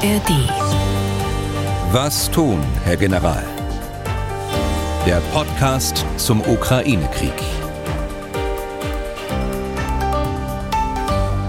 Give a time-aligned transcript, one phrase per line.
[0.00, 0.30] ARD.
[1.90, 3.42] Was tun, Herr General?
[5.04, 7.32] Der Podcast zum Ukraine-Krieg.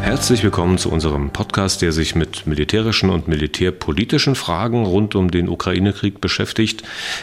[0.01, 5.47] Herzlich willkommen zu unserem Podcast, der sich mit militärischen und militärpolitischen Fragen rund um den
[5.47, 6.81] Ukraine-Krieg beschäftigt.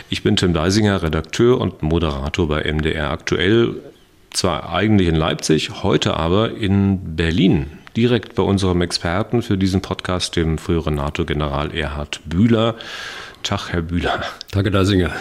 [0.08, 3.74] Ich bin Tim Deisinger, Redakteur und Moderator bei MDR aktuell.
[4.32, 10.37] Zwar eigentlich in Leipzig, heute aber in Berlin direkt bei unserem Experten für diesen Podcast,
[10.37, 12.77] dem früheren NATO-General Erhard Bühler.
[13.42, 14.24] Tag, Herr Bühler.
[14.50, 15.12] Danke, Dasinger.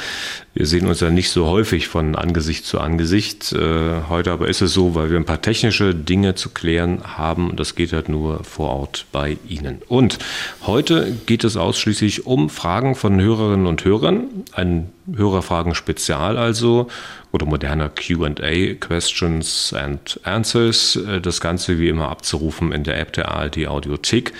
[0.55, 3.53] Wir sehen uns ja nicht so häufig von Angesicht zu Angesicht.
[3.53, 7.55] Äh, heute aber ist es so, weil wir ein paar technische Dinge zu klären haben.
[7.55, 9.81] Das geht halt nur vor Ort bei Ihnen.
[9.87, 10.17] Und
[10.65, 14.23] heute geht es ausschließlich um Fragen von Hörerinnen und Hörern.
[14.53, 16.87] Ein Hörerfragen-Spezial also
[17.35, 20.95] oder moderner QA, Questions and Answers.
[20.95, 24.31] Äh, das Ganze wie immer abzurufen in der App der ARD Audiothek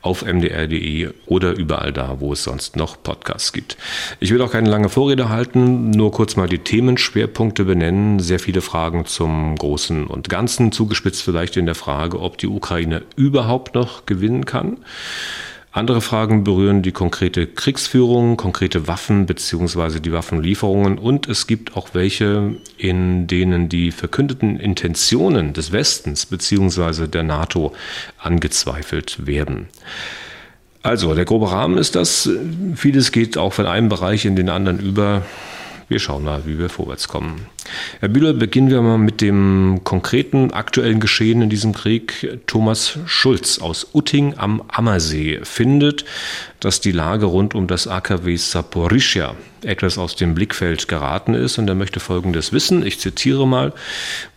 [0.00, 3.76] auf mdr.de oder überall da, wo es sonst noch Podcasts gibt.
[4.20, 8.20] Ich will auch keine lange Vorrede halten, nur kurz mal die Themenschwerpunkte benennen.
[8.20, 13.02] Sehr viele Fragen zum Großen und Ganzen, zugespitzt vielleicht in der Frage, ob die Ukraine
[13.16, 14.78] überhaupt noch gewinnen kann.
[15.76, 20.00] Andere Fragen berühren die konkrete Kriegsführung, konkrete Waffen bzw.
[20.00, 27.08] die Waffenlieferungen und es gibt auch welche, in denen die verkündeten Intentionen des Westens bzw.
[27.08, 27.74] der NATO
[28.16, 29.68] angezweifelt werden.
[30.82, 32.26] Also, der grobe Rahmen ist das.
[32.74, 35.26] Vieles geht auch von einem Bereich in den anderen über.
[35.88, 37.46] Wir schauen mal, wie wir vorwärts kommen.
[38.00, 42.40] Herr Bühler, beginnen wir mal mit dem konkreten aktuellen Geschehen in diesem Krieg.
[42.48, 46.04] Thomas Schulz aus Utting am Ammersee findet,
[46.58, 51.68] dass die Lage rund um das AKW Saporischia etwas aus dem Blickfeld geraten ist und
[51.68, 52.86] er möchte Folgendes wissen.
[52.86, 53.72] Ich zitiere mal.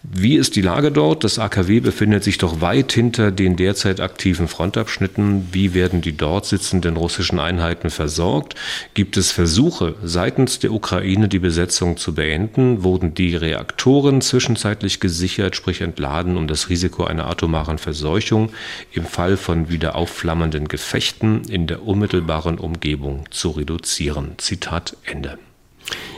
[0.01, 1.25] Wie ist die Lage dort?
[1.25, 5.49] Das AKW befindet sich doch weit hinter den derzeit aktiven Frontabschnitten.
[5.51, 8.55] Wie werden die dort sitzenden russischen Einheiten versorgt?
[8.93, 12.83] Gibt es Versuche seitens der Ukraine, die Besetzung zu beenden?
[12.83, 18.51] Wurden die Reaktoren zwischenzeitlich gesichert, sprich entladen, um das Risiko einer atomaren Verseuchung
[18.93, 24.35] im Fall von wieder aufflammenden Gefechten in der unmittelbaren Umgebung zu reduzieren.
[24.37, 25.18] Zitat Ende.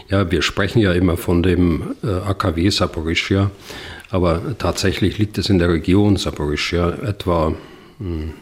[0.10, 3.50] Ja, wir sprechen ja immer von dem äh, AKW Saporischia,
[4.10, 7.54] aber tatsächlich liegt es in der Region Saporischia, etwa
[8.00, 8.34] hm,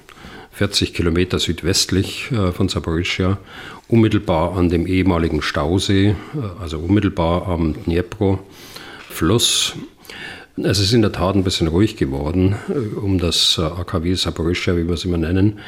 [0.52, 3.38] 40 Kilometer südwestlich äh, von Saporischia,
[3.88, 6.16] unmittelbar an dem ehemaligen Stausee, äh,
[6.60, 9.76] also unmittelbar am Dnipro-Fluss.
[10.58, 12.56] Es ist in der Tat ein bisschen ruhig geworden
[13.00, 15.60] um das AKW Saporischia, wie wir es immer nennen.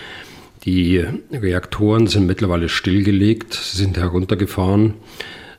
[0.64, 4.94] Die Reaktoren sind mittlerweile stillgelegt, sie sind heruntergefahren.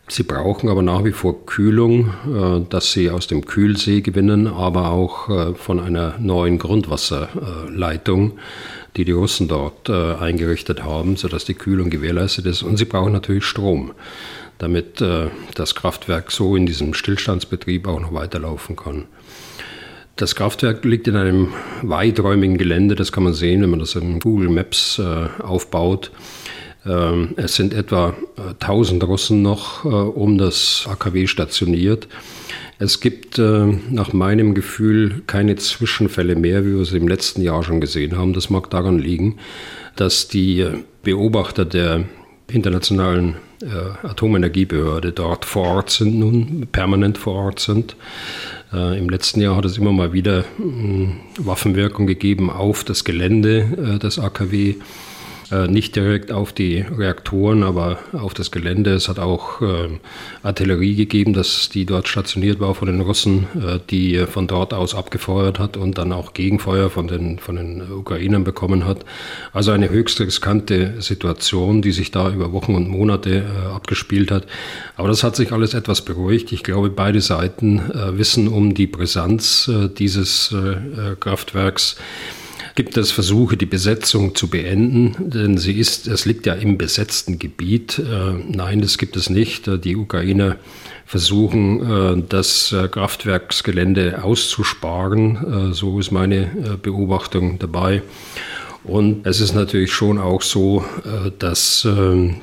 [0.07, 4.91] Sie brauchen aber nach wie vor Kühlung, äh, dass sie aus dem Kühlsee gewinnen, aber
[4.91, 8.39] auch äh, von einer neuen Grundwasserleitung,
[8.97, 12.63] die die Russen dort äh, eingerichtet haben, sodass die Kühlung gewährleistet ist.
[12.63, 13.93] Und sie brauchen natürlich Strom,
[14.59, 15.03] damit
[15.57, 19.07] das Kraftwerk so in diesem Stillstandsbetrieb auch noch weiterlaufen kann.
[20.17, 21.49] Das Kraftwerk liegt in einem
[21.83, 26.11] weiträumigen Gelände, das kann man sehen, wenn man das in Google Maps äh, aufbaut.
[26.84, 28.15] Ähm, es sind etwa
[28.61, 32.09] 1000 äh, Russen noch äh, um das AKW stationiert.
[32.78, 37.62] Es gibt äh, nach meinem Gefühl keine Zwischenfälle mehr, wie wir es im letzten Jahr
[37.62, 38.33] schon gesehen haben.
[38.33, 39.39] Das mag daran liegen,
[39.97, 40.67] dass die
[41.03, 42.05] Beobachter der
[42.49, 47.97] internationalen äh, Atomenergiebehörde dort vor Ort sind, nun permanent vor Ort sind.
[48.72, 53.94] Äh, Im letzten Jahr hat es immer mal wieder äh, Waffenwirkung gegeben auf das Gelände
[53.94, 54.77] äh, des AKW.
[55.53, 58.95] Äh, nicht direkt auf die Reaktoren, aber auf das Gelände.
[58.95, 59.89] Es hat auch äh,
[60.43, 64.95] Artillerie gegeben, dass die dort stationiert war von den Russen, äh, die von dort aus
[64.95, 69.05] abgefeuert hat und dann auch Gegenfeuer von den, von den Ukrainern bekommen hat.
[69.53, 74.47] Also eine höchst riskante Situation, die sich da über Wochen und Monate abgespielt hat.
[74.97, 76.53] Aber das hat sich alles etwas beruhigt.
[76.53, 77.83] Ich glaube, beide Seiten
[78.17, 80.55] wissen um die Brisanz dieses
[81.21, 81.97] Kraftwerks
[82.75, 87.39] gibt es Versuche, die Besetzung zu beenden, denn sie ist, es liegt ja im besetzten
[87.39, 87.98] Gebiet.
[87.98, 89.69] Äh, nein, das gibt es nicht.
[89.69, 90.57] Äh, die Ukrainer
[91.04, 95.72] versuchen, äh, das Kraftwerksgelände auszusparen.
[95.74, 98.03] So ist meine Beobachtung dabei.
[98.84, 100.84] Und es ist natürlich schon auch so,
[101.39, 101.86] dass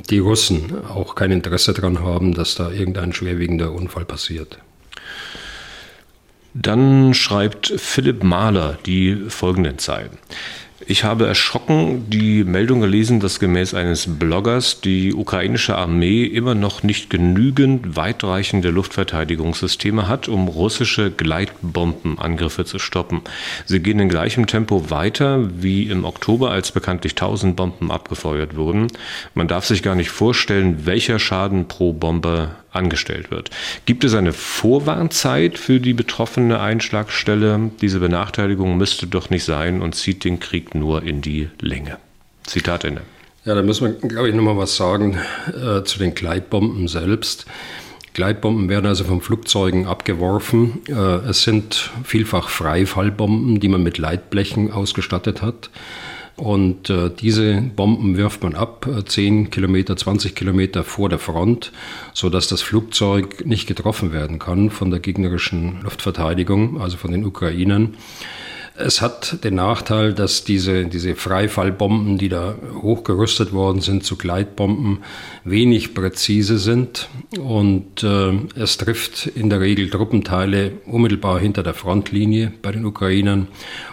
[0.10, 4.60] die Russen auch kein Interesse daran haben, dass da irgendein schwerwiegender Unfall passiert.
[6.54, 10.18] Dann schreibt Philipp Mahler die folgenden Zeilen.
[10.88, 16.82] Ich habe erschrocken die Meldung gelesen, dass gemäß eines Bloggers die ukrainische Armee immer noch
[16.82, 23.22] nicht genügend weitreichende Luftverteidigungssysteme hat, um russische Gleitbombenangriffe zu stoppen.
[23.66, 28.88] Sie gehen in gleichem Tempo weiter wie im Oktober, als bekanntlich 1000 Bomben abgefeuert wurden.
[29.36, 33.50] Man darf sich gar nicht vorstellen, welcher Schaden pro Bombe angestellt wird.
[33.86, 37.72] Gibt es eine Vorwarnzeit für die betroffene Einschlagstelle?
[37.82, 41.98] Diese Benachteiligung müsste doch nicht sein und zieht den Krieg nur in die Länge.
[42.44, 43.02] Zitat Ende.
[43.46, 45.18] Ja, da müssen wir, glaube ich, nochmal was sagen
[45.48, 47.46] äh, zu den Gleitbomben selbst.
[48.14, 50.82] Gleitbomben werden also von Flugzeugen abgeworfen.
[50.88, 55.70] Äh, es sind vielfach Freifallbomben, die man mit Leitblechen ausgestattet hat.
[56.40, 61.74] Und äh, diese Bomben wirft man ab, äh, 10 Kilometer, 20 Kilometer vor der Front,
[62.14, 67.96] sodass das Flugzeug nicht getroffen werden kann von der gegnerischen Luftverteidigung, also von den Ukrainern.
[68.82, 75.00] Es hat den Nachteil, dass diese, diese Freifallbomben, die da hochgerüstet worden sind zu Gleitbomben,
[75.44, 82.54] wenig präzise sind und äh, es trifft in der Regel Truppenteile unmittelbar hinter der Frontlinie
[82.62, 83.50] bei den Ukrainern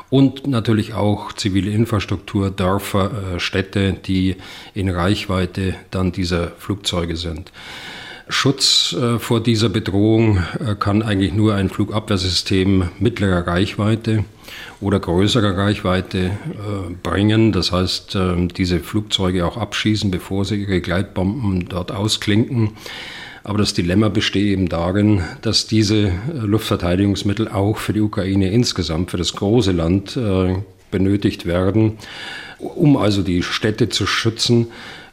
[0.09, 4.37] und natürlich auch zivile Infrastruktur, Dörfer, äh, Städte, die
[4.73, 7.51] in Reichweite dann dieser Flugzeuge sind.
[8.29, 14.25] Schutz äh, vor dieser Bedrohung äh, kann eigentlich nur ein Flugabwehrsystem mittlerer Reichweite
[14.81, 16.31] oder größerer Reichweite
[17.03, 17.51] bringen.
[17.51, 18.17] Das heißt,
[18.57, 22.73] diese Flugzeuge auch abschießen, bevor sie ihre Gleitbomben dort ausklinken.
[23.47, 29.13] Aber das Dilemma besteht eben darin, dass diese äh, Luftverteidigungsmittel auch für die Ukraine insgesamt,
[29.13, 30.57] für das große Land äh,
[30.91, 31.97] benötigt werden.
[32.59, 34.67] Um also die Städte zu schützen,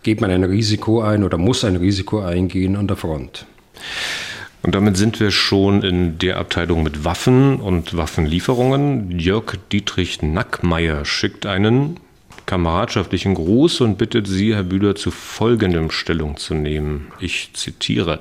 [0.04, 3.46] geht man ein Risiko ein oder muss ein Risiko eingehen an der Front.
[4.62, 9.20] Und damit sind wir schon in der Abteilung mit Waffen und Waffenlieferungen.
[9.20, 12.00] Jörg Dietrich Nackmeier schickt einen
[12.46, 17.12] kameradschaftlichen Gruß und bittet Sie, Herr Bühler, zu folgendem Stellung zu nehmen.
[17.20, 18.20] Ich zitiere.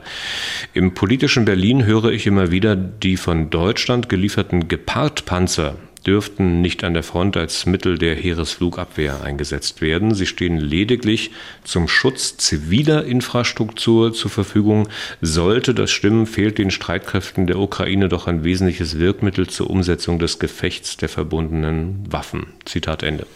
[0.74, 5.76] Im politischen Berlin höre ich immer wieder, die von Deutschland gelieferten Gepard-Panzer
[6.06, 10.14] dürften nicht an der Front als Mittel der Heeresflugabwehr eingesetzt werden.
[10.14, 11.30] Sie stehen lediglich
[11.64, 14.88] zum Schutz ziviler Infrastruktur zur Verfügung.
[15.20, 20.38] Sollte das stimmen, fehlt den Streitkräften der Ukraine doch ein wesentliches Wirkmittel zur Umsetzung des
[20.38, 22.46] Gefechts der verbundenen Waffen.
[22.64, 23.26] Zitat Ende.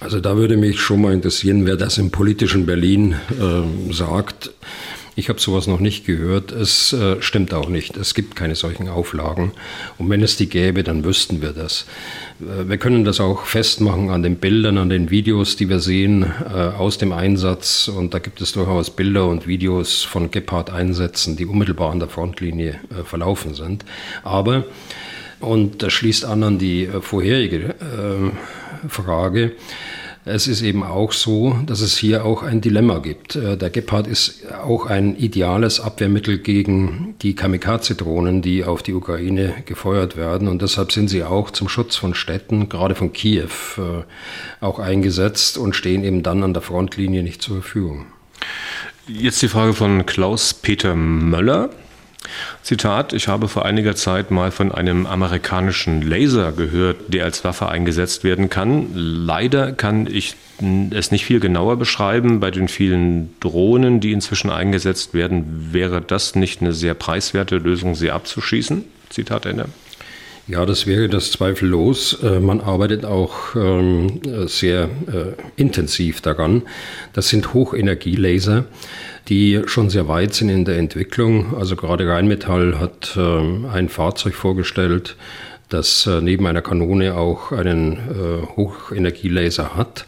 [0.00, 4.50] Also da würde mich schon mal interessieren, wer das im politischen Berlin äh, sagt.
[5.16, 6.50] Ich habe sowas noch nicht gehört.
[6.50, 7.96] Es äh, stimmt auch nicht.
[7.96, 9.52] Es gibt keine solchen Auflagen.
[9.96, 11.86] Und wenn es die gäbe, dann wüssten wir das.
[12.40, 16.24] Äh, wir können das auch festmachen an den Bildern, an den Videos, die wir sehen
[16.24, 17.86] äh, aus dem Einsatz.
[17.86, 22.80] Und da gibt es durchaus Bilder und Videos von Gepard-Einsätzen, die unmittelbar an der Frontlinie
[22.90, 23.84] äh, verlaufen sind.
[24.24, 24.64] Aber,
[25.38, 29.52] und das schließt an an die äh, vorherige äh, Frage,
[30.26, 33.36] es ist eben auch so, dass es hier auch ein Dilemma gibt.
[33.36, 39.54] Äh, der Gepard ist auch ein ideales Abwehrmittel gegen die Kamikaze-Drohnen, die auf die Ukraine
[39.66, 40.48] gefeuert werden.
[40.48, 44.04] Und deshalb sind sie auch zum Schutz von Städten, gerade von Kiew, äh,
[44.64, 48.06] auch eingesetzt und stehen eben dann an der Frontlinie nicht zur Verfügung.
[49.06, 51.70] Jetzt die Frage von Klaus-Peter Möller.
[52.62, 57.68] Zitat, ich habe vor einiger Zeit mal von einem amerikanischen Laser gehört, der als Waffe
[57.68, 58.88] eingesetzt werden kann.
[58.94, 60.36] Leider kann ich
[60.90, 62.40] es nicht viel genauer beschreiben.
[62.40, 67.94] Bei den vielen Drohnen, die inzwischen eingesetzt werden, wäre das nicht eine sehr preiswerte Lösung,
[67.94, 68.84] sie abzuschießen?
[69.10, 69.66] Zitat Ende.
[70.46, 72.22] Ja, das wäre das zweifellos.
[72.22, 76.62] Äh, man arbeitet auch ähm, sehr äh, intensiv daran.
[77.14, 78.66] Das sind Hochenergielaser
[79.28, 81.56] die schon sehr weit sind in der Entwicklung.
[81.56, 85.16] Also gerade Rheinmetall hat äh, ein Fahrzeug vorgestellt,
[85.68, 90.06] das äh, neben einer Kanone auch einen äh, Hochenergielaser hat.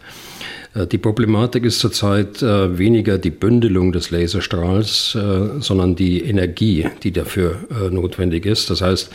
[0.76, 6.86] Äh, die Problematik ist zurzeit äh, weniger die Bündelung des Laserstrahls, äh, sondern die Energie,
[7.02, 7.56] die dafür
[7.90, 8.70] notwendig ist.
[8.70, 9.10] Das heißt,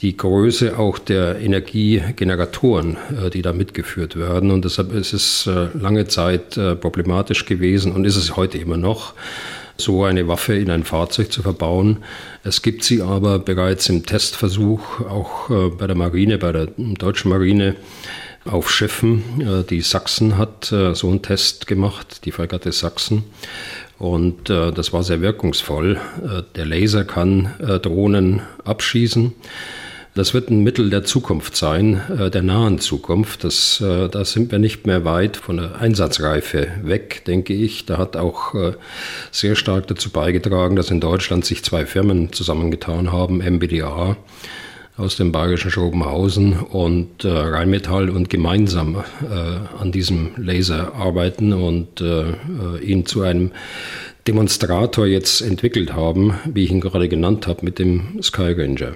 [0.00, 2.96] die Größe auch der Energiegeneratoren,
[3.32, 4.50] die da mitgeführt werden.
[4.50, 9.14] Und deshalb ist es lange Zeit problematisch gewesen und ist es heute immer noch
[9.76, 11.98] so eine Waffe in ein Fahrzeug zu verbauen.
[12.42, 17.76] Es gibt sie aber bereits im Testversuch, auch bei der Marine, bei der deutschen Marine,
[18.44, 19.40] auf Schiffen.
[19.40, 23.24] Äh, die Sachsen hat äh, so einen Test gemacht, die Fregatte Sachsen.
[23.98, 25.98] Und äh, das war sehr wirkungsvoll.
[26.56, 29.32] Der Laser kann Drohnen abschießen.
[30.14, 32.00] Das wird ein Mittel der Zukunft sein,
[32.32, 33.42] der nahen Zukunft.
[33.42, 37.84] Das, da sind wir nicht mehr weit von der Einsatzreife weg, denke ich.
[37.84, 38.54] Da hat auch
[39.32, 44.16] sehr stark dazu beigetragen, dass in Deutschland sich zwei Firmen zusammengetan haben, MBDA
[44.96, 52.00] aus dem bayerischen Schrobenhausen und äh, Rheinmetall und gemeinsam äh, an diesem Laser arbeiten und
[52.00, 53.50] äh, äh, ihn zu einem
[54.26, 58.94] Demonstrator jetzt entwickelt haben, wie ich ihn gerade genannt habe, mit dem Sky Ranger.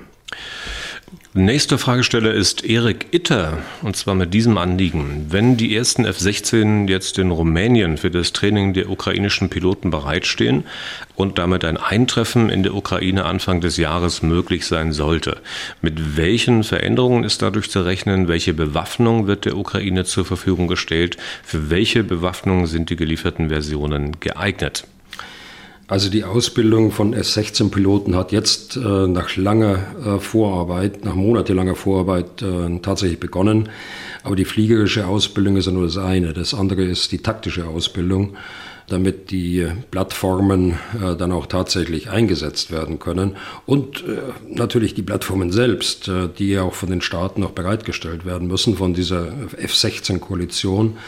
[1.34, 5.26] Nächste Fragesteller ist Erik Itter, und zwar mit diesem Anliegen.
[5.28, 10.64] Wenn die ersten F-16 jetzt in Rumänien für das Training der ukrainischen Piloten bereitstehen
[11.16, 15.36] und damit ein Eintreffen in der Ukraine Anfang des Jahres möglich sein sollte,
[15.82, 18.26] mit welchen Veränderungen ist dadurch zu rechnen?
[18.26, 21.18] Welche Bewaffnung wird der Ukraine zur Verfügung gestellt?
[21.44, 24.86] Für welche Bewaffnung sind die gelieferten Versionen geeignet?
[25.88, 32.42] Also die Ausbildung von S-16-Piloten hat jetzt äh, nach langer äh, Vorarbeit, nach monatelanger Vorarbeit
[32.42, 33.70] äh, tatsächlich begonnen.
[34.22, 36.34] Aber die fliegerische Ausbildung ist ja nur das eine.
[36.34, 38.36] Das andere ist die taktische Ausbildung,
[38.88, 43.36] damit die Plattformen äh, dann auch tatsächlich eingesetzt werden können.
[43.64, 48.26] Und äh, natürlich die Plattformen selbst, äh, die ja auch von den Staaten noch bereitgestellt
[48.26, 50.98] werden müssen, von dieser F-16-Koalition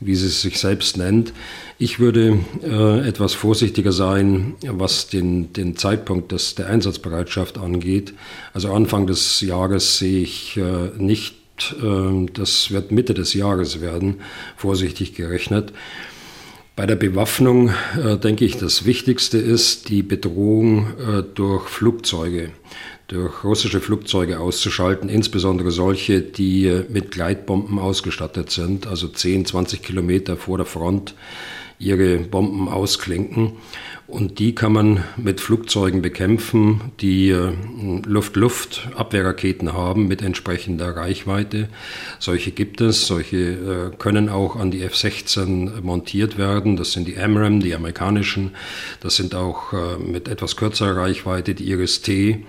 [0.00, 1.32] wie sie sich selbst nennt.
[1.76, 8.14] Ich würde äh, etwas vorsichtiger sein, was den, den Zeitpunkt des, der Einsatzbereitschaft angeht.
[8.52, 11.34] Also Anfang des Jahres sehe ich äh, nicht,
[11.82, 14.20] äh, das wird Mitte des Jahres werden,
[14.56, 15.72] vorsichtig gerechnet.
[16.76, 17.70] Bei der Bewaffnung
[18.02, 22.50] äh, denke ich, das Wichtigste ist die Bedrohung äh, durch Flugzeuge
[23.06, 29.82] durch russische Flugzeuge auszuschalten, insbesondere solche, die äh, mit Gleitbomben ausgestattet sind, also 10, 20
[29.82, 31.14] Kilometer vor der Front
[31.78, 33.52] ihre Bomben ausklinken.
[34.06, 37.52] Und die kann man mit Flugzeugen bekämpfen, die äh,
[38.04, 41.68] Luft-Luft-Abwehrraketen haben mit entsprechender Reichweite.
[42.18, 46.76] Solche gibt es, solche äh, können auch an die F-16 montiert werden.
[46.76, 48.50] Das sind die AMRAAM, die amerikanischen.
[49.00, 52.44] Das sind auch mit etwas kürzerer Reichweite die Iris-T.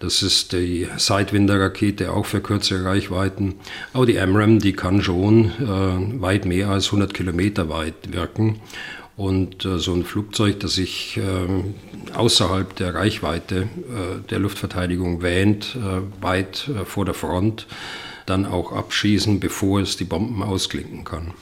[0.00, 3.56] Das ist die Sidewinder-Rakete, auch für kürzere Reichweiten.
[3.92, 8.60] Aber die AMRAAM, die kann schon äh, weit mehr als 100 Kilometer weit wirken.
[9.18, 15.76] Und äh, so ein Flugzeug, das sich äh, außerhalb der Reichweite äh, der Luftverteidigung wähnt,
[15.76, 17.66] äh, weit äh, vor der Front,
[18.24, 21.34] dann auch abschießen, bevor es die Bomben ausklinken kann.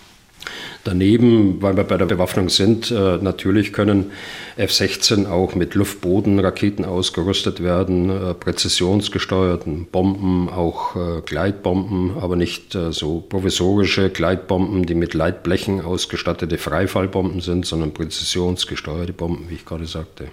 [0.85, 4.13] Daneben, weil wir bei der Bewaffnung sind, äh, natürlich können
[4.57, 13.21] F-16 auch mit Luftbodenraketen ausgerüstet werden, äh, präzisionsgesteuerten Bomben, auch äh, Gleitbomben, aber nicht so
[13.21, 20.29] provisorische Gleitbomben, die mit Leitblechen ausgestattete Freifallbomben sind, sondern präzisionsgesteuerte Bomben, wie ich gerade sagte.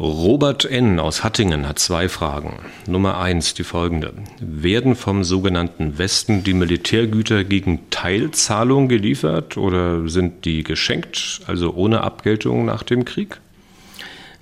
[0.00, 0.98] Robert N.
[0.98, 2.60] aus Hattingen hat zwei Fragen.
[2.86, 4.14] Nummer eins, die folgende.
[4.40, 12.00] Werden vom sogenannten Westen die Militärgüter gegen Teilzahlung geliefert oder sind die geschenkt, also ohne
[12.00, 13.42] Abgeltung nach dem Krieg?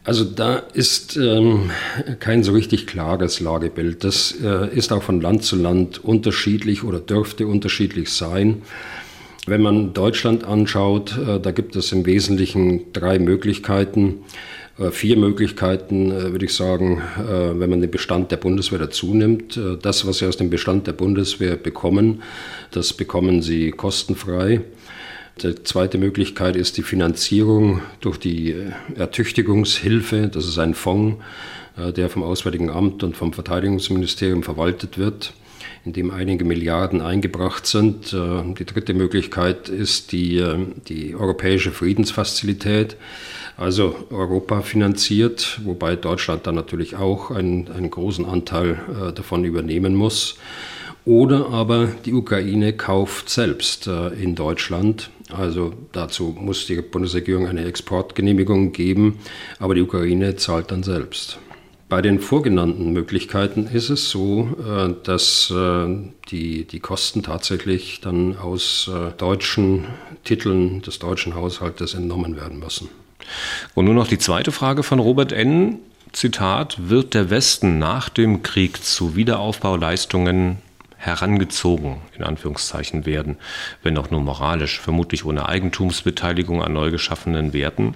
[0.04, 1.72] Also da ist ähm,
[2.20, 4.04] kein so richtig klares Lagebild.
[4.04, 8.62] Das äh, ist auch von Land zu Land unterschiedlich oder dürfte unterschiedlich sein.
[9.48, 14.20] Wenn man Deutschland anschaut, äh, da gibt es im Wesentlichen drei Möglichkeiten.
[14.78, 19.14] Äh, vier Möglichkeiten, äh, würde ich sagen, äh, wenn man den Bestand der Bundeswehr dazu
[19.14, 19.58] nimmt.
[19.82, 22.22] Das, was Sie aus dem Bestand der Bundeswehr bekommen,
[22.70, 24.60] das bekommen Sie kostenfrei.
[25.42, 28.56] Die zweite Möglichkeit ist die Finanzierung durch die
[28.96, 30.28] Ertüchtigungshilfe.
[30.28, 31.22] Das ist ein Fonds,
[31.76, 35.32] der vom Auswärtigen Amt und vom Verteidigungsministerium verwaltet wird,
[35.88, 38.12] in dem einige Milliarden eingebracht sind.
[38.12, 40.44] Die dritte Möglichkeit ist die,
[40.86, 42.96] die Europäische Friedensfazilität
[43.58, 49.96] also Europa finanziert, wobei Deutschland dann natürlich auch einen, einen großen Anteil äh, davon übernehmen
[49.96, 50.36] muss.
[51.04, 55.10] Oder aber die Ukraine kauft selbst äh, in Deutschland.
[55.30, 59.18] Also dazu muss die Bundesregierung eine Exportgenehmigung geben,
[59.58, 61.40] aber die Ukraine zahlt dann selbst.
[61.88, 65.86] Bei den vorgenannten Möglichkeiten ist es so, äh, dass äh,
[66.30, 69.86] die, die Kosten tatsächlich dann aus äh, deutschen
[70.24, 72.90] Titeln des deutschen Haushaltes entnommen werden müssen.
[73.74, 75.78] Und nur noch die zweite Frage von Robert N.
[76.12, 80.58] Zitat, wird der Westen nach dem Krieg zu Wiederaufbauleistungen
[80.98, 83.36] herangezogen, in Anführungszeichen werden,
[83.82, 87.94] wenn auch nur moralisch, vermutlich ohne Eigentumsbeteiligung an neu geschaffenen Werten.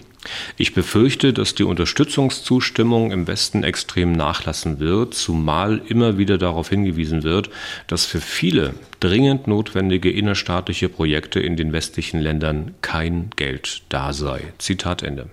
[0.56, 7.25] Ich befürchte, dass die Unterstützungszustimmung im Westen extrem nachlassen wird, zumal immer wieder darauf hingewiesen
[7.25, 7.50] wird,
[7.88, 14.42] dass für viele dringend notwendige innerstaatliche Projekte in den westlichen Ländern kein Geld da sei.
[14.59, 15.28] Zitat Ende.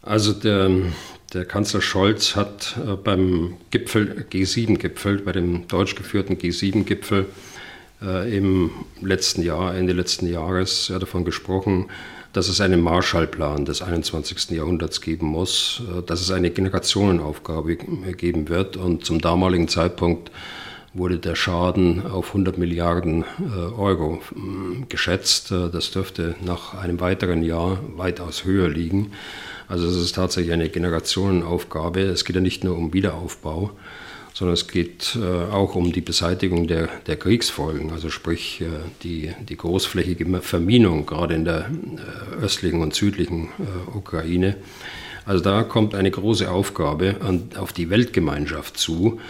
[0.00, 0.70] Also der
[1.32, 7.26] der Kanzler Scholz hat äh, beim Gipfel, G7-Gipfel, bei dem deutsch geführten G7-Gipfel
[8.02, 8.70] äh, im
[9.02, 11.90] letzten Jahr, Ende letzten Jahres, davon gesprochen,
[12.32, 14.50] dass es einen Marshallplan des 21.
[14.50, 18.78] Jahrhunderts geben muss, äh, dass es eine Generationenaufgabe geben wird.
[18.78, 20.30] Und zum damaligen Zeitpunkt
[20.94, 23.24] wurde der Schaden auf 100 Milliarden
[23.76, 24.20] Euro
[24.88, 25.50] geschätzt.
[25.50, 29.12] Das dürfte nach einem weiteren Jahr weitaus höher liegen.
[29.68, 32.00] Also es ist tatsächlich eine Generationenaufgabe.
[32.00, 33.70] Es geht ja nicht nur um Wiederaufbau,
[34.32, 38.66] sondern es geht äh, auch um die Beseitigung der, der Kriegsfolgen, also sprich äh,
[39.02, 43.48] die, die großflächige Verminung, gerade in der äh, östlichen und südlichen
[43.94, 44.56] Ukraine.
[45.26, 47.16] Also da kommt eine große Aufgabe
[47.58, 49.20] auf die Weltgemeinschaft zu,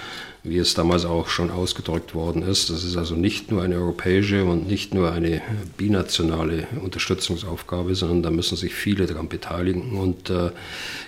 [0.42, 2.70] wie es damals auch schon ausgedrückt worden ist.
[2.70, 5.42] Das ist also nicht nur eine europäische und nicht nur eine
[5.76, 9.98] binationale Unterstützungsaufgabe, sondern da müssen sich viele daran beteiligen.
[9.98, 10.50] Und äh,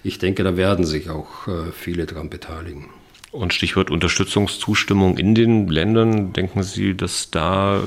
[0.02, 2.88] ich denke, da werden sich auch äh, viele daran beteiligen.
[3.32, 7.82] Und Stichwort Unterstützungszustimmung in den Ländern, denken Sie, dass da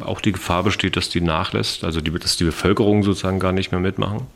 [0.00, 3.72] auch die Gefahr besteht, dass die nachlässt, also die, dass die Bevölkerung sozusagen gar nicht
[3.72, 4.26] mehr mitmachen?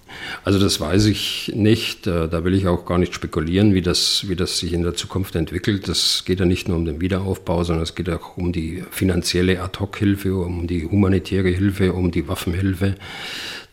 [0.42, 2.06] Also das weiß ich nicht.
[2.06, 4.94] Äh, da will ich auch gar nicht spekulieren, wie das, wie das sich in der
[4.94, 5.86] Zukunft entwickelt.
[5.86, 9.62] Das geht ja nicht nur um den Wiederaufbau, sondern es geht auch um die finanzielle
[9.62, 12.94] Ad-hoc-Hilfe, um die humanitäre Hilfe, um die Waffenhilfe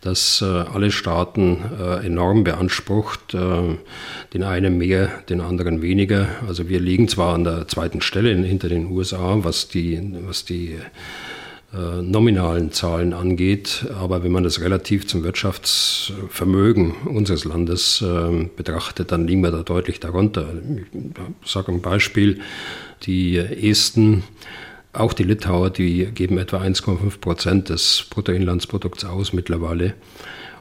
[0.05, 3.33] das äh, alle Staaten äh, enorm beansprucht.
[3.33, 3.77] Äh,
[4.33, 6.27] den einen mehr, den anderen weniger.
[6.47, 10.75] Also wir liegen zwar an der zweiten Stelle hinter den USA, was die, was die
[11.75, 19.11] äh, nominalen Zahlen angeht, aber wenn man das relativ zum Wirtschaftsvermögen unseres Landes äh, betrachtet,
[19.11, 20.47] dann liegen wir da deutlich darunter.
[21.43, 22.39] Ich sage ein Beispiel,
[23.03, 24.23] die Esten
[24.93, 29.93] auch die Litauer, die geben etwa 1,5 Prozent des Bruttoinlandsprodukts aus mittlerweile.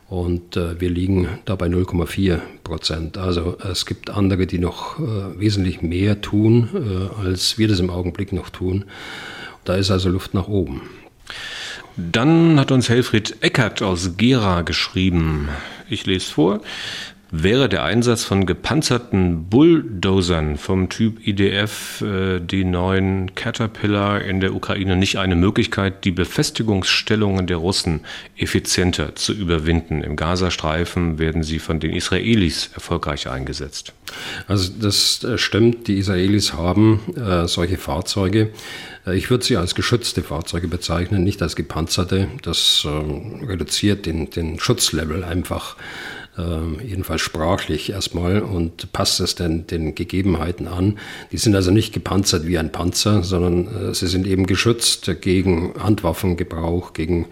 [0.09, 3.17] Und äh, wir liegen da bei 0,4 Prozent.
[3.17, 7.91] Also es gibt andere, die noch äh, wesentlich mehr tun, äh, als wir das im
[7.91, 8.85] Augenblick noch tun.
[9.65, 10.83] Da ist also Luft nach oben.
[11.97, 15.49] Dann hat uns Helfried Eckert aus Gera geschrieben.
[15.89, 16.61] Ich lese vor
[17.31, 24.55] wäre der Einsatz von gepanzerten Bulldozern vom Typ IDF, äh, die neuen Caterpillar in der
[24.55, 28.01] Ukraine, nicht eine Möglichkeit, die Befestigungsstellungen der Russen
[28.37, 30.03] effizienter zu überwinden.
[30.03, 33.93] Im Gazastreifen werden sie von den Israelis erfolgreich eingesetzt.
[34.47, 38.51] Also das äh, stimmt, die Israelis haben äh, solche Fahrzeuge.
[39.07, 42.29] Äh, ich würde sie als geschützte Fahrzeuge bezeichnen, nicht als gepanzerte.
[42.43, 45.77] Das äh, reduziert den, den Schutzlevel einfach
[46.39, 50.99] äh, jedenfalls sprachlich erstmal und passt es denn den Gegebenheiten an.
[51.33, 55.75] Die sind also nicht gepanzert wie ein Panzer, sondern äh, sie sind eben geschützt gegen
[55.79, 57.27] Handwaffengebrauch, gegen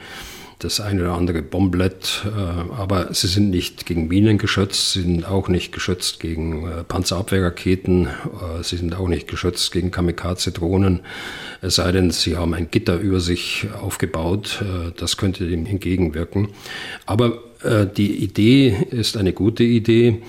[0.65, 2.31] das eine oder andere Bomblett, äh,
[2.81, 8.07] aber sie sind nicht gegen Minen geschützt, sie sind auch nicht geschützt gegen äh, Panzerabwehrraketen,
[8.07, 11.01] äh, sie sind auch nicht geschützt gegen Kamikaze-Drohnen,
[11.61, 14.65] es sei denn, sie haben ein Gitter über sich aufgebaut,
[14.97, 16.49] das könnte dem entgegenwirken.
[17.07, 17.39] Aber
[17.97, 20.21] die Idee ist eine gute Idee.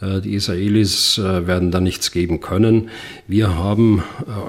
[0.00, 2.90] Äh, die Israelis äh, werden da nichts geben können.
[3.26, 4.02] Wir haben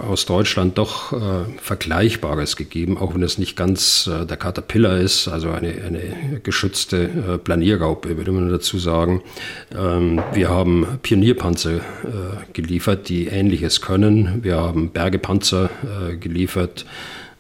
[0.10, 1.13] aus Deutschland doch
[1.62, 8.17] Vergleichbares gegeben, auch wenn es nicht ganz der Caterpillar ist, also eine, eine geschützte Planierraupe,
[8.17, 9.21] würde man dazu sagen.
[9.75, 11.79] Ähm, wir haben Pionierpanzer
[12.53, 14.43] geliefert, die Ähnliches können.
[14.43, 15.69] Wir haben Bergepanzer
[16.19, 16.86] geliefert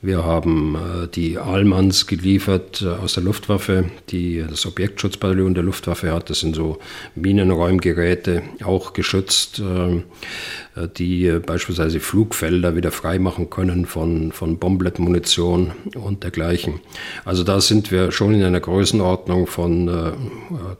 [0.05, 6.11] wir haben äh, die Almans geliefert äh, aus der Luftwaffe, die das Objektschutzbataillon der Luftwaffe
[6.11, 6.29] hat.
[6.29, 6.77] Das sind so
[7.15, 10.03] Minenräumgeräte, auch geschützt, äh,
[10.97, 16.81] die beispielsweise Flugfelder wieder freimachen können von, von Bomblettmunition und dergleichen.
[17.23, 19.89] Also da sind wir schon in einer Größenordnung von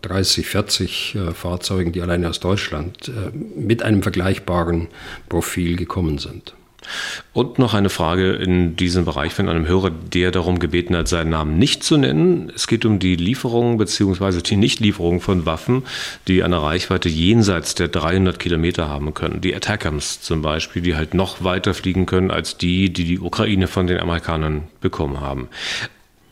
[0.02, 3.10] 30, 40 Fahrzeugen, die alleine aus Deutschland
[3.56, 4.90] mit einem vergleichbaren
[5.30, 6.54] Profil gekommen sind.
[7.34, 11.32] Und noch eine Frage in diesem Bereich von einem Hörer, der darum gebeten hat, seinen
[11.32, 12.52] Namen nicht zu nennen.
[12.56, 14.42] Es geht um die Lieferung bzw.
[14.42, 15.84] die Nichtlieferung von Waffen,
[16.28, 19.42] die eine Reichweite jenseits der 300 Kilometer haben können.
[19.42, 23.68] Die Attackams zum Beispiel, die halt noch weiter fliegen können als die, die die Ukraine
[23.68, 25.50] von den Amerikanern bekommen haben.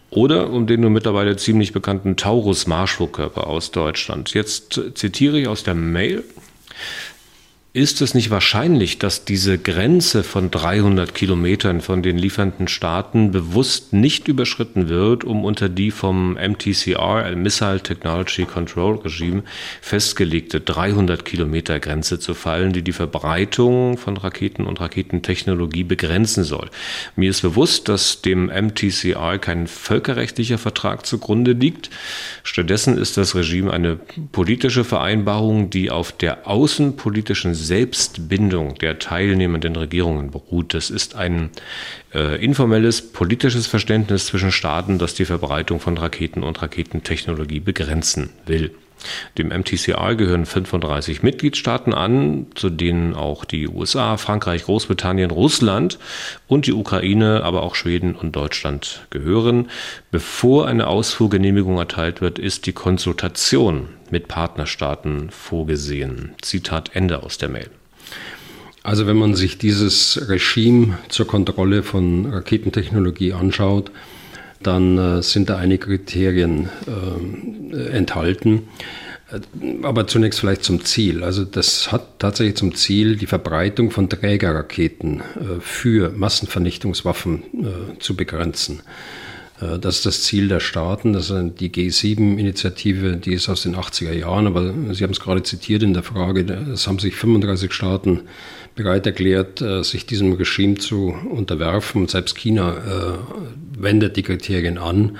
[0.09, 4.33] Oder um den nun mittlerweile ziemlich bekannten Taurus-Marschflugkörper aus Deutschland.
[4.35, 6.23] Jetzt zitiere ich aus der Mail.
[7.75, 13.93] Ist es nicht wahrscheinlich, dass diese Grenze von 300 Kilometern von den liefernden Staaten bewusst
[13.93, 19.41] nicht überschritten wird, um unter die vom MTCR, Missile Technology Control Regime,
[19.81, 26.69] festgelegte 300 Kilometer Grenze zu fallen, die die Verbreitung von Raketen und Raketentechnologie begrenzen soll?
[27.15, 31.89] Mir ist bewusst, dass dem MTCR kein völkerrechtlicher Vertrag zugrunde liegt.
[32.43, 33.97] Stattdessen ist das Regime eine
[34.31, 40.73] politische Vereinbarung, die auf der außenpolitischen Selbstbindung der teilnehmenden Regierungen beruht.
[40.73, 41.49] Das ist ein
[42.13, 48.71] äh, informelles politisches Verständnis zwischen Staaten, das die Verbreitung von Raketen und Raketentechnologie begrenzen will.
[49.37, 55.99] Dem MTCR gehören 35 Mitgliedstaaten an, zu denen auch die USA, Frankreich, Großbritannien, Russland
[56.47, 59.69] und die Ukraine, aber auch Schweden und Deutschland gehören.
[60.11, 66.35] Bevor eine Ausfuhrgenehmigung erteilt wird, ist die Konsultation mit Partnerstaaten vorgesehen.
[66.41, 67.69] Zitat Ende aus der Mail.
[68.83, 73.91] Also wenn man sich dieses Regime zur Kontrolle von Raketentechnologie anschaut,
[74.61, 78.63] dann äh, sind da einige Kriterien äh, enthalten.
[79.81, 81.23] Aber zunächst vielleicht zum Ziel.
[81.23, 88.15] Also das hat tatsächlich zum Ziel, die Verbreitung von Trägerraketen äh, für Massenvernichtungswaffen äh, zu
[88.15, 88.83] begrenzen.
[89.61, 91.13] Äh, das ist das Ziel der Staaten.
[91.13, 95.43] Das ist die G7-Initiative, die ist aus den 80er Jahren, aber Sie haben es gerade
[95.43, 96.41] zitiert in der Frage,
[96.73, 98.21] es haben sich 35 Staaten
[98.75, 102.07] bereit erklärt, äh, sich diesem Regime zu unterwerfen.
[102.07, 105.17] Selbst China äh, wendet die Kriterien an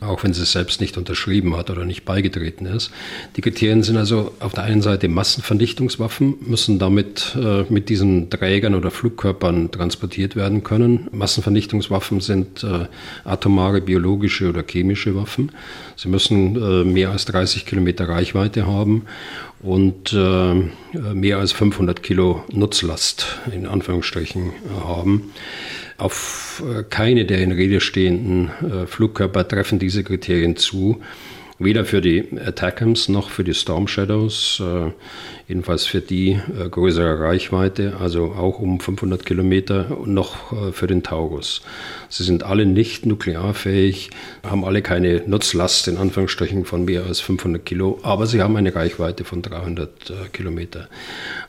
[0.00, 2.90] auch wenn sie es selbst nicht unterschrieben hat oder nicht beigetreten ist.
[3.36, 8.74] Die Kriterien sind also auf der einen Seite Massenvernichtungswaffen, müssen damit äh, mit diesen Trägern
[8.74, 11.08] oder Flugkörpern transportiert werden können.
[11.10, 12.86] Massenvernichtungswaffen sind äh,
[13.24, 15.50] atomare, biologische oder chemische Waffen.
[15.96, 19.02] Sie müssen äh, mehr als 30 Kilometer Reichweite haben
[19.60, 20.54] und äh,
[21.14, 24.52] mehr als 500 Kilo Nutzlast in Anführungsstrichen
[24.84, 25.32] haben.
[25.96, 31.00] Auf äh, keine der in Rede stehenden äh, Flugkörper treffen diese Kriterien zu.
[31.58, 34.92] Weder für die Attackams noch für die Storm Shadows, äh,
[35.48, 36.38] jedenfalls für die
[36.70, 40.36] größere Reichweite, also auch um 500 Kilometer, noch
[40.72, 41.62] für den Taurus.
[42.10, 44.10] Sie sind alle nicht nuklearfähig,
[44.42, 48.74] haben alle keine Nutzlast in Anführungsstrichen von mehr als 500 Kilo, aber sie haben eine
[48.74, 50.88] Reichweite von 300 Kilometer.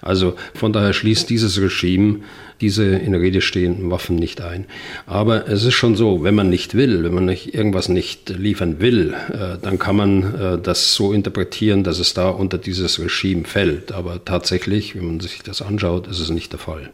[0.01, 2.21] Also von daher schließt dieses Regime
[2.61, 4.65] diese in Rede stehenden Waffen nicht ein.
[5.05, 8.79] Aber es ist schon so, wenn man nicht will, wenn man nicht, irgendwas nicht liefern
[8.79, 13.45] will, äh, dann kann man äh, das so interpretieren, dass es da unter dieses Regime
[13.45, 13.88] fällt.
[13.91, 16.89] Aber tatsächlich, wenn man sich das anschaut, ist es nicht der Fall.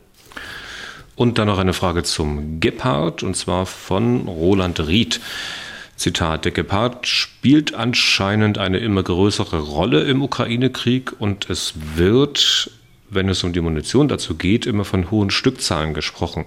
[1.16, 5.22] Und dann noch eine Frage zum Gepard, und zwar von Roland Ried.
[5.96, 12.70] Zitat, der Gepard spielt anscheinend eine immer größere Rolle im Ukraine-Krieg und es wird
[13.10, 16.46] wenn es um die Munition dazu geht, immer von hohen Stückzahlen gesprochen.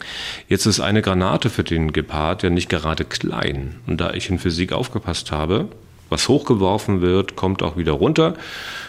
[0.48, 3.76] Jetzt ist eine Granate für den Gepard ja nicht gerade klein.
[3.86, 5.68] Und da ich in Physik aufgepasst habe,
[6.10, 8.34] was hochgeworfen wird, kommt auch wieder runter,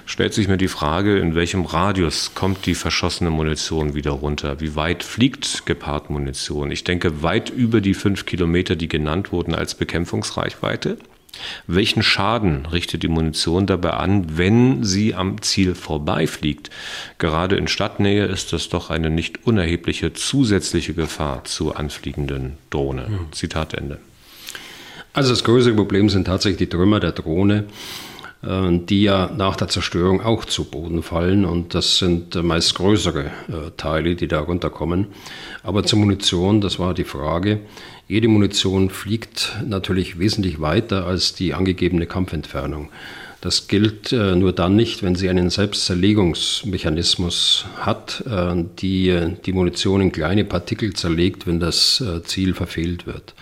[0.05, 4.59] stellt sich mir die Frage, in welchem Radius kommt die verschossene Munition wieder runter?
[4.59, 6.71] Wie weit fliegt Gepard-Munition?
[6.71, 10.97] Ich denke weit über die fünf Kilometer, die genannt wurden als Bekämpfungsreichweite.
[11.67, 16.69] Welchen Schaden richtet die Munition dabei an, wenn sie am Ziel vorbeifliegt?
[17.17, 23.07] Gerade in Stadtnähe ist das doch eine nicht unerhebliche zusätzliche Gefahr zur anfliegenden Drohne.
[23.09, 23.31] Mhm.
[23.31, 23.99] Zitat Ende.
[25.13, 27.65] Also das größere Problem sind tatsächlich die Trümmer der Drohne
[28.41, 31.45] äh, die ja nach der Zerstörung auch zu Boden fallen.
[31.45, 35.07] Und das sind meist größere äh, Teile, die da runterkommen.
[35.63, 37.59] Aber zur Munition, das war die Frage.
[38.07, 42.87] Jede Munition fliegt natürlich wesentlich weiter als die angegebene Kampfentfernung.
[43.41, 49.53] Das gilt äh, nur dann nicht, wenn sie einen Selbstzerlegungsmechanismus hat, äh, die äh, die
[49.53, 53.33] Munition in kleine Partikel zerlegt, wenn das äh, Ziel verfehlt wird.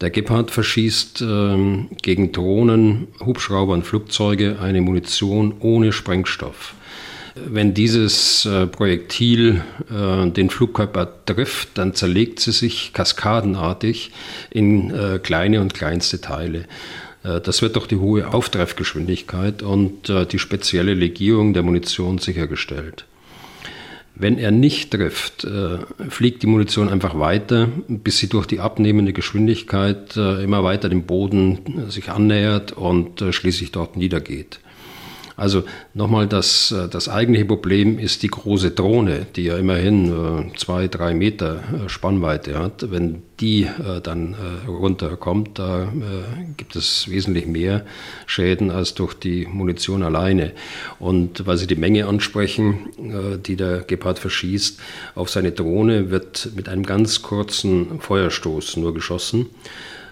[0.00, 6.74] Der Gepard verschießt ähm, gegen Drohnen, Hubschrauber und Flugzeuge eine Munition ohne Sprengstoff.
[7.34, 14.10] Wenn dieses äh, Projektil äh, den Flugkörper trifft, dann zerlegt sie sich kaskadenartig
[14.50, 16.64] in äh, kleine und kleinste Teile.
[17.22, 23.04] Äh, das wird durch die hohe Auftreffgeschwindigkeit und äh, die spezielle Legierung der Munition sichergestellt.
[24.20, 25.78] Wenn er nicht trifft, äh,
[26.08, 31.88] fliegt die Munition einfach weiter, bis sie durch die abnehmende Geschwindigkeit immer weiter dem Boden
[31.88, 34.60] sich annähert und schließlich dort niedergeht.
[35.40, 40.56] Also nochmal, das, äh, das eigentliche Problem ist die große Drohne, die ja immerhin äh,
[40.58, 42.90] zwei, drei Meter äh, Spannweite hat.
[42.90, 43.66] Wenn die
[44.02, 44.36] dann
[44.68, 45.90] runterkommt, da
[46.58, 47.86] gibt es wesentlich mehr
[48.26, 50.52] Schäden als durch die Munition alleine.
[50.98, 52.90] Und weil Sie die Menge ansprechen,
[53.46, 54.78] die der Gepard verschießt,
[55.14, 59.46] auf seine Drohne wird mit einem ganz kurzen Feuerstoß nur geschossen.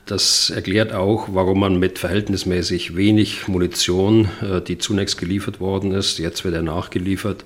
[0.08, 6.18] Das erklärt auch, warum man mit verhältnismäßig wenig Munition, äh, die zunächst geliefert worden ist,
[6.18, 7.44] jetzt wird er nachgeliefert,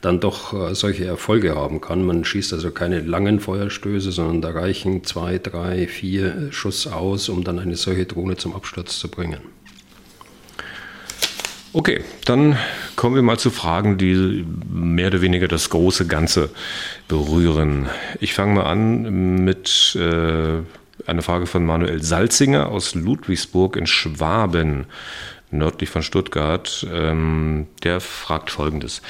[0.00, 2.04] dann doch äh, solche Erfolge haben kann.
[2.04, 7.44] Man schießt also keine langen Feuerstöße, sondern da reichen zwei, drei, vier Schuss aus, um
[7.44, 9.38] dann eine solche Drohne zum Absturz zu bringen.
[11.72, 12.58] Okay, dann
[12.96, 16.50] kommen wir mal zu Fragen, die mehr oder weniger das große Ganze
[17.06, 17.88] berühren.
[18.18, 20.62] Ich fange mal an mit äh,
[21.06, 24.86] einer Frage von Manuel Salzinger aus Ludwigsburg in Schwaben,
[25.50, 26.86] nördlich von Stuttgart.
[26.92, 29.02] Ähm, der fragt Folgendes.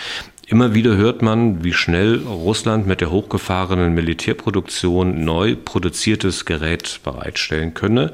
[0.47, 7.73] Immer wieder hört man, wie schnell Russland mit der hochgefahrenen Militärproduktion neu produziertes Gerät bereitstellen
[7.73, 8.11] könne,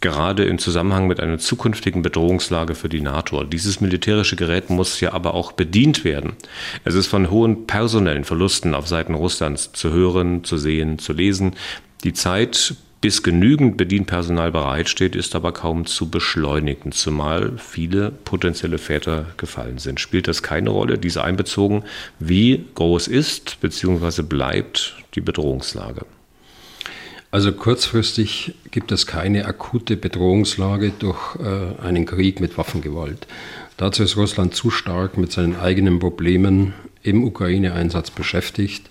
[0.00, 3.44] gerade im Zusammenhang mit einer zukünftigen Bedrohungslage für die NATO.
[3.44, 6.32] Dieses militärische Gerät muss ja aber auch bedient werden.
[6.84, 11.54] Es ist von hohen personellen Verlusten auf Seiten Russlands zu hören, zu sehen, zu lesen.
[12.02, 19.26] Die Zeit, bis genügend Bedienpersonal bereitsteht, ist aber kaum zu beschleunigen, zumal viele potenzielle Väter
[19.36, 20.00] gefallen sind.
[20.00, 21.84] Spielt das keine Rolle, diese einbezogen,
[22.18, 24.22] wie groß ist bzw.
[24.22, 26.06] bleibt die Bedrohungslage?
[27.30, 33.26] Also kurzfristig gibt es keine akute Bedrohungslage durch äh, einen Krieg mit Waffengewalt.
[33.76, 38.88] Dazu ist Russland zu stark mit seinen eigenen Problemen im Ukraine-Einsatz beschäftigt,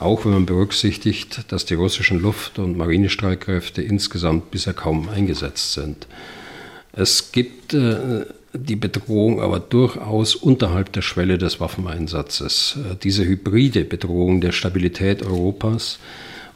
[0.00, 6.06] auch wenn man berücksichtigt, dass die russischen Luft- und Marinestreitkräfte insgesamt bisher kaum eingesetzt sind.
[6.92, 12.78] Es gibt äh, die Bedrohung aber durchaus unterhalb der Schwelle des Waffeneinsatzes.
[12.78, 15.98] Äh, diese hybride Bedrohung der Stabilität Europas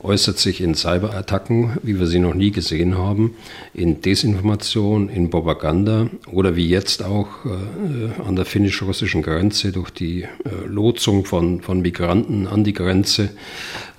[0.02, 3.36] äußert sich in Cyberattacken, wie wir sie noch nie gesehen haben,
[3.74, 10.22] in Desinformation, in Propaganda oder wie jetzt auch äh, an der finnisch-russischen Grenze durch die
[10.22, 10.28] äh,
[10.66, 13.30] Lotsung von, von Migranten an die Grenze,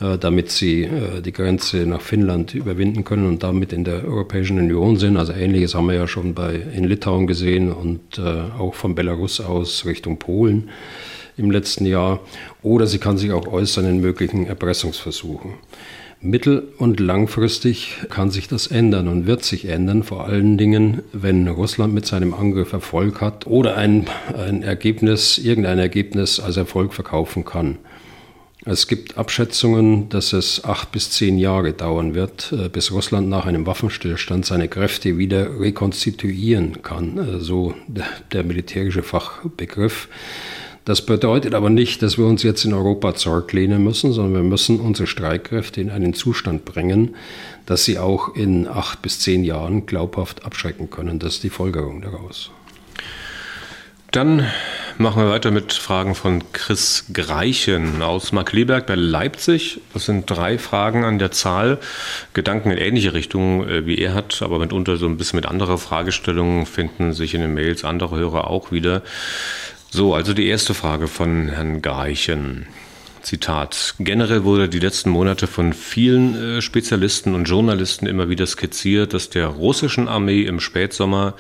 [0.02, 4.60] äh, damit sie äh, die Grenze nach Finnland überwinden können und damit in der Europäischen
[4.60, 5.18] Union sind.
[5.18, 8.22] Also ähnliches haben wir ja schon bei, in Litauen gesehen und äh,
[8.60, 10.70] auch von Belarus aus Richtung Polen
[11.38, 12.20] im letzten Jahr.
[12.62, 15.54] Oder sie kann sich auch äußern in möglichen Erpressungsversuchen.
[16.24, 21.50] Mittel- und langfristig kann sich das ändern und wird sich ändern, vor allen Dingen, wenn
[21.50, 27.44] Russland mit seinem Angriff Erfolg hat oder ein, ein Ergebnis, irgendein Ergebnis als Erfolg verkaufen
[27.44, 27.78] kann.
[28.66, 33.46] Es gibt Abschätzungen, dass es acht bis zehn Jahre dauern wird, äh, bis Russland nach
[33.46, 40.08] einem Waffenstillstand seine Kräfte wieder rekonstituieren kann, äh, so der, der militärische Fachbegriff.
[40.86, 44.82] Das bedeutet aber nicht, dass wir uns jetzt in Europa zurücklehnen müssen, sondern wir müssen
[44.82, 47.16] unsere Streitkräfte in einen Zustand bringen,
[47.66, 51.20] dass sie auch in acht bis zehn Jahren glaubhaft abschrecken können.
[51.20, 52.52] Das ist die Folgerung daraus.
[54.12, 54.46] Dann
[55.00, 59.82] machen wir weiter mit Fragen von Chris Greichen aus Markleberg bei Leipzig.
[59.92, 61.80] Das sind drei Fragen an der Zahl,
[62.34, 65.80] Gedanken in ähnliche Richtungen äh, wie er hat, aber mitunter so ein bisschen mit anderer
[65.80, 69.02] Fragestellungen finden sich in den Mails andere Hörer auch wieder.
[69.96, 72.66] So, also die erste Frage von Herrn Greichen.
[73.22, 73.94] Zitat.
[74.00, 79.30] Generell wurde die letzten Monate von vielen äh, Spezialisten und Journalisten immer wieder skizziert, dass
[79.30, 81.36] der russischen Armee im Spätsommer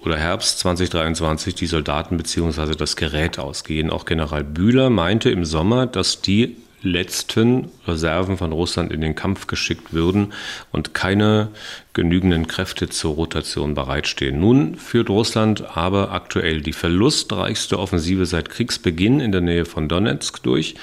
[0.00, 2.74] oder Herbst 2023 die Soldaten bzw.
[2.74, 3.88] das Gerät ausgehen.
[3.88, 9.46] Auch General Bühler meinte im Sommer, dass die letzten Reserven von Russland in den Kampf
[9.46, 10.32] geschickt würden
[10.70, 11.48] und keine
[11.92, 14.40] genügenden Kräfte zur Rotation bereitstehen.
[14.40, 20.42] Nun führt Russland aber aktuell die verlustreichste Offensive seit Kriegsbeginn in der Nähe von Donetsk
[20.42, 20.74] durch.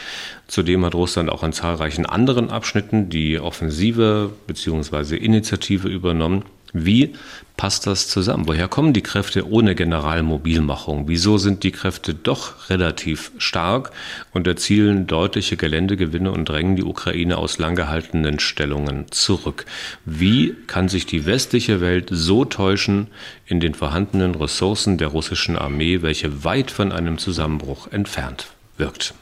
[0.48, 5.16] Zudem hat Russland auch an zahlreichen anderen Abschnitten die Offensive bzw.
[5.16, 6.44] Initiative übernommen.
[6.74, 7.14] Wie
[7.60, 8.48] passt das zusammen?
[8.48, 11.10] Woher kommen die Kräfte ohne Generalmobilmachung?
[11.10, 13.92] Wieso sind die Kräfte doch relativ stark
[14.32, 19.66] und erzielen deutliche Geländegewinne und drängen die Ukraine aus lang gehaltenen Stellungen zurück?
[20.06, 23.08] Wie kann sich die westliche Welt so täuschen
[23.46, 29.14] in den vorhandenen Ressourcen der russischen Armee, welche weit von einem Zusammenbruch entfernt wirkt?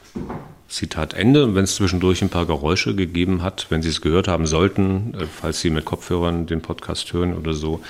[0.68, 1.54] Zitat Ende.
[1.54, 5.26] Wenn es zwischendurch ein paar Geräusche gegeben hat, wenn Sie es gehört haben sollten, äh,
[5.26, 7.82] falls Sie mit Kopfhörern den Podcast hören oder so,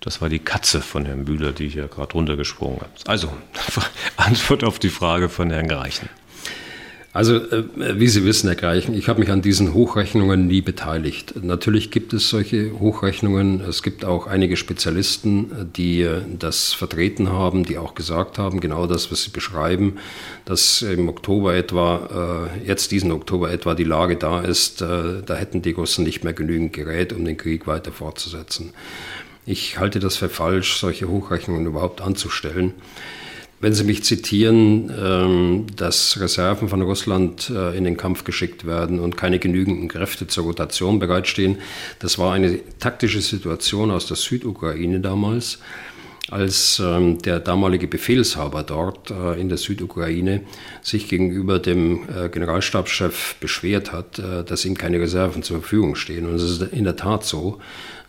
[0.00, 3.08] das war die Katze von Herrn Bühler, die hier gerade runtergesprungen ist.
[3.08, 3.32] Also,
[4.16, 6.08] Antwort auf die Frage von Herrn Greichen.
[7.12, 11.34] Also, äh, wie Sie wissen, Herr Greichen, ich habe mich an diesen Hochrechnungen nie beteiligt.
[11.42, 13.62] Natürlich gibt es solche Hochrechnungen.
[13.62, 18.86] Es gibt auch einige Spezialisten, die äh, das vertreten haben, die auch gesagt haben, genau
[18.86, 19.96] das, was Sie beschreiben,
[20.44, 25.62] dass im Oktober etwa, äh, jetzt diesen Oktober etwa die Lage da ist, da hätten
[25.62, 28.72] die Russen nicht mehr genügend Gerät, um den Krieg weiter fortzusetzen.
[29.46, 32.74] Ich halte das für falsch, solche Hochrechnungen überhaupt anzustellen.
[33.62, 38.98] Wenn Sie mich zitieren, ähm, dass Reserven von Russland äh, in den Kampf geschickt werden
[38.98, 41.58] und keine genügenden Kräfte zur Rotation bereitstehen,
[41.98, 45.58] das war eine taktische Situation aus der Südukraine damals.
[46.30, 50.42] als ähm, der damalige Befehlshaber dort äh, in der Südukraine
[50.80, 56.26] sich gegenüber dem äh, Generalstabschef beschwert hat, dass ihm keine Reserven zur Verfügung stehen.
[56.26, 57.60] Und es ist in der Tat so,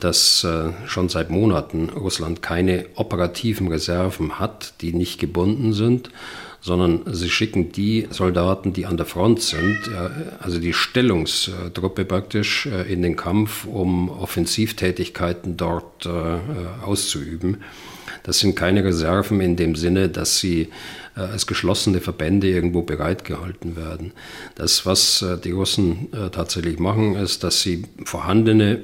[0.04, 6.10] dass äh, schon seit Monaten Russland keine operativen Reserven hat, die nicht gebunden sind,
[6.62, 9.80] sondern sie schicken die Soldaten, die an der Front sind,
[10.40, 16.10] also die Stellungstruppe praktisch äh, in den Kampf, um Offensivtätigkeiten dort äh,
[16.86, 17.64] auszuüben.
[18.24, 20.68] Das sind keine Reserven in dem Sinne, dass sie äh,
[21.16, 24.14] als geschlossene Verbände irgendwo bereitgehalten werden.
[24.56, 28.80] Das, was äh, die Russen äh, tatsächlich machen, ist, dass sie vorhandene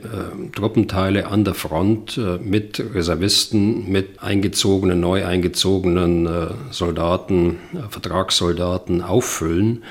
[0.56, 6.28] Truppenteile an der Front mit Reservisten, mit eingezogenen, neu eingezogenen
[6.72, 7.58] Soldaten,
[7.90, 9.84] Vertragssoldaten auffüllen,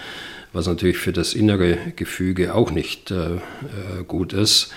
[0.52, 3.12] was natürlich für das innere Gefüge auch nicht
[4.06, 4.72] gut ist.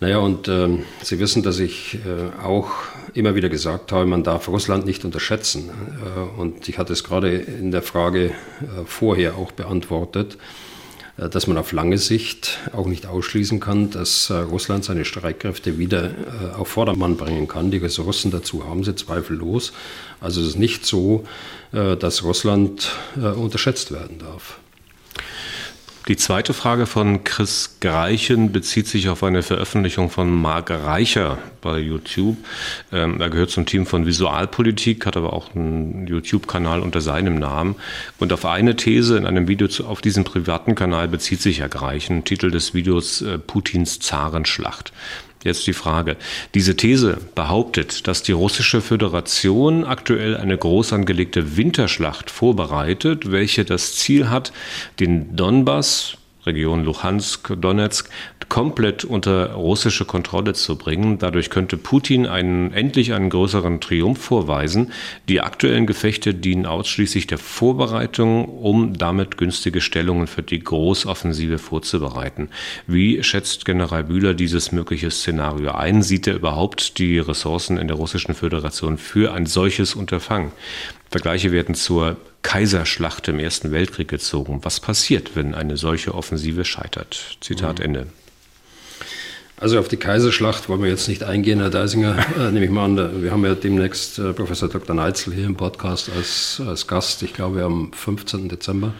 [0.00, 2.70] Naja, und äh, Sie wissen, dass ich äh, auch
[3.14, 5.70] immer wieder gesagt habe, man darf Russland nicht unterschätzen.
[5.70, 8.32] Äh, und ich hatte es gerade in der Frage äh,
[8.86, 10.38] vorher auch beantwortet,
[11.16, 15.78] äh, dass man auf lange Sicht auch nicht ausschließen kann, dass äh, Russland seine Streitkräfte
[15.78, 16.12] wieder
[16.56, 17.72] auf Vordermann bringen kann.
[17.72, 19.72] Die Ressourcen dazu haben sie zweifellos.
[20.20, 21.24] Also es ist nicht so,
[21.72, 24.58] dass Russland unterschätzt werden darf.
[26.08, 31.78] Die zweite Frage von Chris Greichen bezieht sich auf eine Veröffentlichung von Marc Reicher bei
[31.80, 32.38] YouTube.
[32.90, 37.76] Ähm, er gehört zum Team von Visualpolitik, hat aber auch einen YouTube-Kanal unter seinem Namen.
[38.18, 41.68] Und auf eine These in einem Video zu, auf diesem privaten Kanal bezieht sich Herr
[41.68, 42.24] Greichen.
[42.24, 44.94] Titel des Videos äh, Putins Zarenschlacht.
[45.44, 46.16] Jetzt die Frage.
[46.54, 53.94] Diese These behauptet, dass die russische Föderation aktuell eine groß angelegte Winterschlacht vorbereitet, welche das
[53.94, 54.52] Ziel hat,
[55.00, 56.17] den Donbass,
[56.48, 58.10] Region Luhansk, Donetsk,
[58.48, 61.18] komplett unter russische Kontrolle zu bringen.
[61.18, 64.92] Dadurch könnte Putin einen, endlich einen größeren Triumph vorweisen.
[65.28, 72.48] Die aktuellen Gefechte dienen ausschließlich der Vorbereitung, um damit günstige Stellungen für die Großoffensive vorzubereiten.
[72.86, 76.02] Wie schätzt General Bühler dieses mögliche Szenario ein?
[76.02, 80.52] Sieht er überhaupt die Ressourcen in der Russischen Föderation für ein solches Unterfangen?
[81.10, 84.60] Vergleiche werden zur Kaiserschlacht im Ersten Weltkrieg gezogen.
[84.62, 87.38] Was passiert, wenn eine solche Offensive scheitert?
[87.40, 87.84] Zitat mhm.
[87.84, 88.06] Ende.
[89.60, 92.84] Also auf die Kaiserschlacht wollen wir jetzt nicht eingehen, Herr Deisinger, äh, nehme ich mal
[92.84, 93.22] an.
[93.22, 94.94] Wir haben ja demnächst äh, Professor Dr.
[94.94, 98.48] Neitzel hier im Podcast als, als Gast, ich glaube am 15.
[98.48, 98.92] Dezember.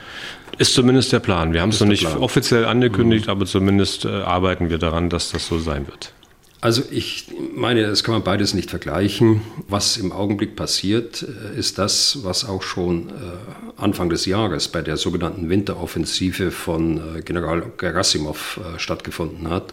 [0.59, 1.53] Ist zumindest der Plan.
[1.53, 2.19] Wir haben es noch nicht Plan.
[2.19, 3.31] offiziell angekündigt, mhm.
[3.31, 6.13] aber zumindest äh, arbeiten wir daran, dass das so sein wird.
[6.61, 9.43] Also ich meine, das kann man beides nicht vergleichen.
[9.69, 13.13] Was im Augenblick passiert, äh, ist das, was auch schon äh,
[13.77, 19.73] Anfang des Jahres bei der sogenannten Winteroffensive von äh, General Gerasimov stattgefunden hat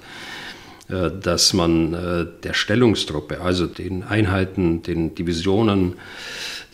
[0.87, 1.97] dass man
[2.43, 5.95] der Stellungstruppe, also den Einheiten, den Divisionen,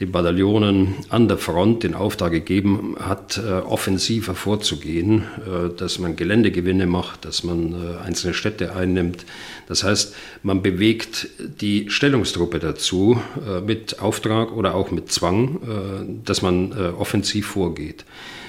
[0.01, 6.15] den Bataillonen an der Front den Auftrag gegeben hat, äh, offensiver vorzugehen, äh, dass man
[6.15, 9.25] Geländegewinne macht, dass man äh, einzelne Städte einnimmt.
[9.67, 11.29] Das heißt, man bewegt
[11.61, 13.21] die Stellungstruppe dazu
[13.65, 18.03] mit Auftrag oder auch mit Zwang, dass man offensiv vorgeht.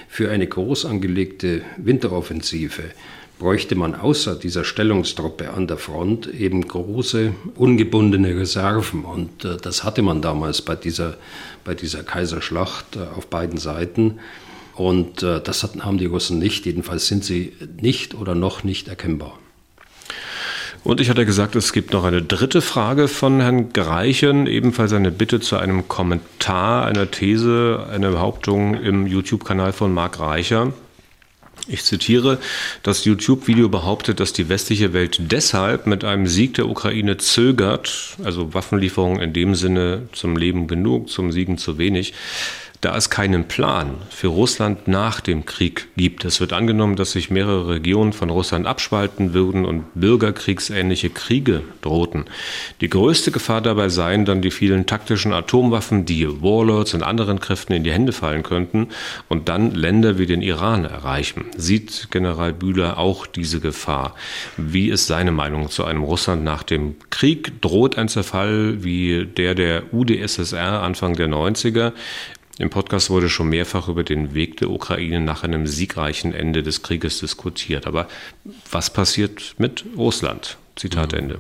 [0.08, 2.82] Für eine groß angelegte Winteroffensive
[3.42, 9.05] bräuchte man außer dieser Stellungstruppe an der Front eben große, ungebundene Reserven.
[9.05, 11.16] Und äh, das hatte man damals bei dieser,
[11.64, 14.20] bei dieser Kaiserschlacht äh, auf beiden Seiten.
[14.76, 16.66] Und äh, das hatten, haben die Russen nicht.
[16.66, 19.37] Jedenfalls sind sie nicht oder noch nicht erkennbar.
[20.85, 25.11] Und ich hatte gesagt, es gibt noch eine dritte Frage von Herrn Greichen, ebenfalls eine
[25.11, 30.72] Bitte zu einem Kommentar, einer These, einer Behauptung im YouTube-Kanal von Marc Reicher.
[31.68, 32.38] Ich zitiere,
[32.83, 38.53] das YouTube-Video behauptet, dass die westliche Welt deshalb mit einem Sieg der Ukraine zögert, also
[38.53, 42.14] Waffenlieferungen in dem Sinne zum Leben genug, zum Siegen zu wenig,
[42.82, 46.24] da es keinen Plan für Russland nach dem Krieg gibt.
[46.24, 52.24] Es wird angenommen, dass sich mehrere Regionen von Russland abspalten würden und bürgerkriegsähnliche Kriege drohten.
[52.80, 57.72] Die größte Gefahr dabei seien dann die vielen taktischen Atomwaffen, die Warlords und anderen Kräften
[57.72, 58.88] in die Hände fallen könnten
[59.28, 61.44] und dann Länder wie den Iran erreichen.
[61.56, 64.16] Sieht General Bühler auch diese Gefahr?
[64.56, 67.60] Wie ist seine Meinung zu einem Russland nach dem Krieg?
[67.60, 71.92] Droht ein Zerfall wie der der UdSSR Anfang der 90er?
[72.58, 76.82] Im Podcast wurde schon mehrfach über den Weg der Ukraine nach einem siegreichen Ende des
[76.82, 77.86] Krieges diskutiert.
[77.86, 78.08] Aber
[78.70, 80.58] was passiert mit Russland?
[80.76, 81.18] Zitat mhm.
[81.18, 81.38] Ende.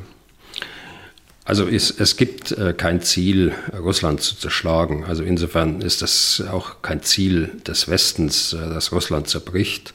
[1.44, 5.04] Also es, es gibt äh, kein Ziel, Russland zu zerschlagen.
[5.04, 9.92] Also insofern ist das auch kein Ziel des Westens, äh, dass Russland zerbricht.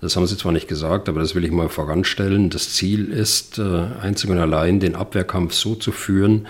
[0.00, 2.50] Das haben Sie zwar nicht gesagt, aber das will ich mal voranstellen.
[2.50, 6.46] Das Ziel ist äh, einzig und allein, den Abwehrkampf so zu führen,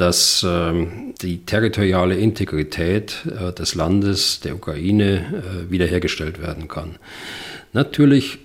[0.00, 6.96] dass ähm, die territoriale Integrität äh, des Landes, der Ukraine, äh, wiederhergestellt werden kann.
[7.72, 8.38] Natürlich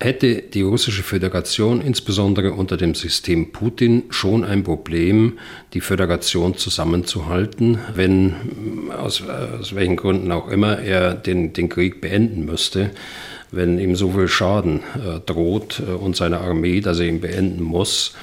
[0.00, 5.38] hätte die russische Föderation insbesondere unter dem System Putin schon ein Problem,
[5.74, 8.34] die Föderation zusammenzuhalten, wenn
[8.90, 12.90] aus, aus welchen Gründen auch immer er den, den Krieg beenden müsste
[13.52, 17.62] wenn ihm so viel Schaden äh, droht äh, und seine Armee, dass er ihn beenden
[17.62, 18.14] muss.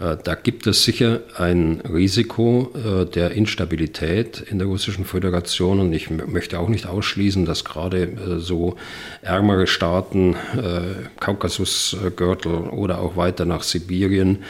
[0.00, 5.92] Äh, da gibt es sicher ein Risiko äh, der Instabilität in der Russischen Föderation und
[5.92, 8.76] ich möchte auch nicht ausschließen, dass gerade äh, so
[9.22, 10.36] ärmere Staaten,
[11.18, 14.44] Kaukasusgürtel oder auch weiter nach Sibirien,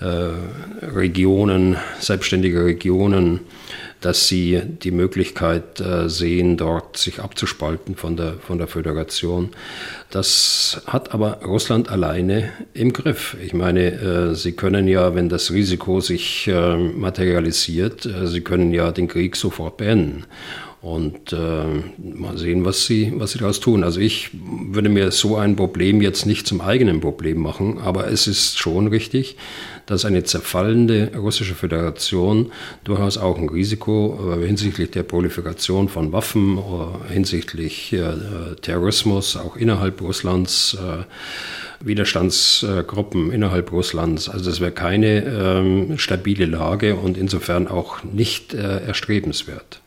[0.00, 3.40] Regionen, selbstständige Regionen,
[4.00, 9.50] dass sie die Möglichkeit sehen, dort sich abzuspalten von der, von der Föderation.
[10.12, 13.34] Das hat aber Russland alleine im Griff.
[13.42, 18.92] Ich meine, äh, sie können ja, wenn das Risiko sich äh, materialisiert, sie können ja
[18.92, 20.26] den Krieg sofort beenden
[20.82, 21.36] und äh,
[21.96, 23.84] mal sehen, was sie, was sie daraus tun.
[23.84, 28.26] Also ich würde mir so ein Problem jetzt nicht zum eigenen Problem machen, aber es
[28.26, 29.36] ist schon richtig,
[29.86, 32.50] dass eine zerfallende russische Föderation
[32.82, 39.56] durchaus auch ein Risiko äh, hinsichtlich der Proliferation von Waffen, äh, hinsichtlich äh, Terrorismus auch
[39.56, 41.04] innerhalb Russlands, äh,
[41.84, 44.28] Widerstandsgruppen innerhalb Russlands.
[44.28, 49.81] Also es wäre keine ähm, stabile Lage und insofern auch nicht äh, erstrebenswert.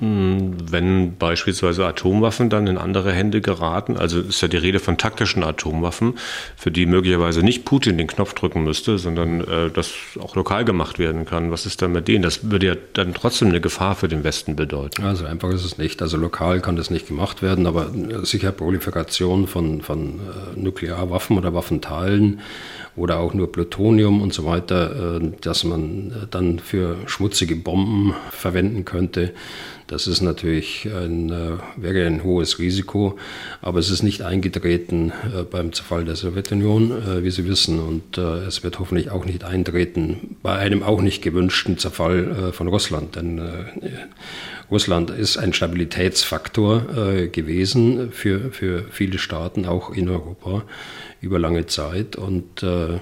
[0.00, 5.42] Wenn beispielsweise Atomwaffen dann in andere Hände geraten, also ist ja die Rede von taktischen
[5.44, 6.14] Atomwaffen,
[6.56, 10.98] für die möglicherweise nicht Putin den Knopf drücken müsste, sondern äh, das auch lokal gemacht
[10.98, 11.50] werden kann.
[11.50, 12.22] Was ist dann mit denen?
[12.22, 15.02] Das würde ja dann trotzdem eine Gefahr für den Westen bedeuten.
[15.02, 16.02] Also einfach ist es nicht.
[16.02, 17.90] Also lokal kann das nicht gemacht werden, aber
[18.22, 22.40] sicher Proliferation von, von äh, Nuklearwaffen oder Waffenteilen
[22.96, 28.14] oder auch nur Plutonium und so weiter, äh, dass man äh, dann für schmutzige Bomben
[28.30, 29.32] verwenden könnte.
[29.92, 33.18] Das ist natürlich ein, äh, wäre ein hohes Risiko,
[33.60, 35.12] aber es ist nicht eingetreten
[35.50, 40.56] beim Zerfall der Sowjetunion, wie Sie wissen, und es wird hoffentlich auch nicht eintreten bei
[40.56, 43.40] einem auch nicht gewünschten Zerfall von Russland, denn
[44.70, 50.64] Russland ist ein Stabilitätsfaktor gewesen für, für viele Staaten, auch in Europa
[51.22, 52.16] über lange Zeit.
[52.16, 52.98] Und äh,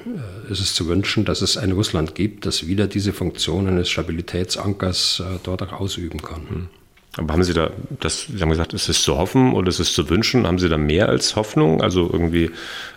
[0.51, 5.21] es ist zu wünschen, dass es ein Russland gibt, das wieder diese Funktion eines Stabilitätsankers
[5.21, 6.69] äh, dort auch ausüben kann.
[7.17, 9.93] Aber haben Sie da, das, Sie haben gesagt, ist es zu hoffen oder ist es
[9.93, 10.47] zu wünschen?
[10.47, 11.83] Haben Sie da mehr als Hoffnung?
[11.83, 12.51] Also irgendwie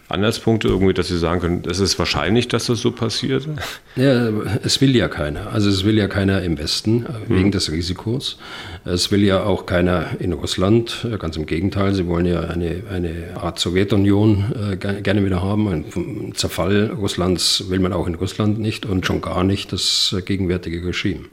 [0.07, 3.47] Anhaltspunkte, irgendwie, dass Sie sagen können, es ist wahrscheinlich, dass das so passiert?
[3.95, 4.29] Ja,
[4.63, 5.51] es will ja keiner.
[5.51, 7.51] Also es will ja keiner im Westen äh, wegen hm.
[7.51, 8.37] des Risikos.
[8.85, 11.07] Es will ja auch keiner in Russland.
[11.11, 15.67] Äh, ganz im Gegenteil, sie wollen ja eine, eine Art Sowjetunion äh, gerne wieder haben.
[15.67, 20.85] Ein Zerfall Russlands will man auch in Russland nicht und schon gar nicht das gegenwärtige
[20.85, 21.25] Regime.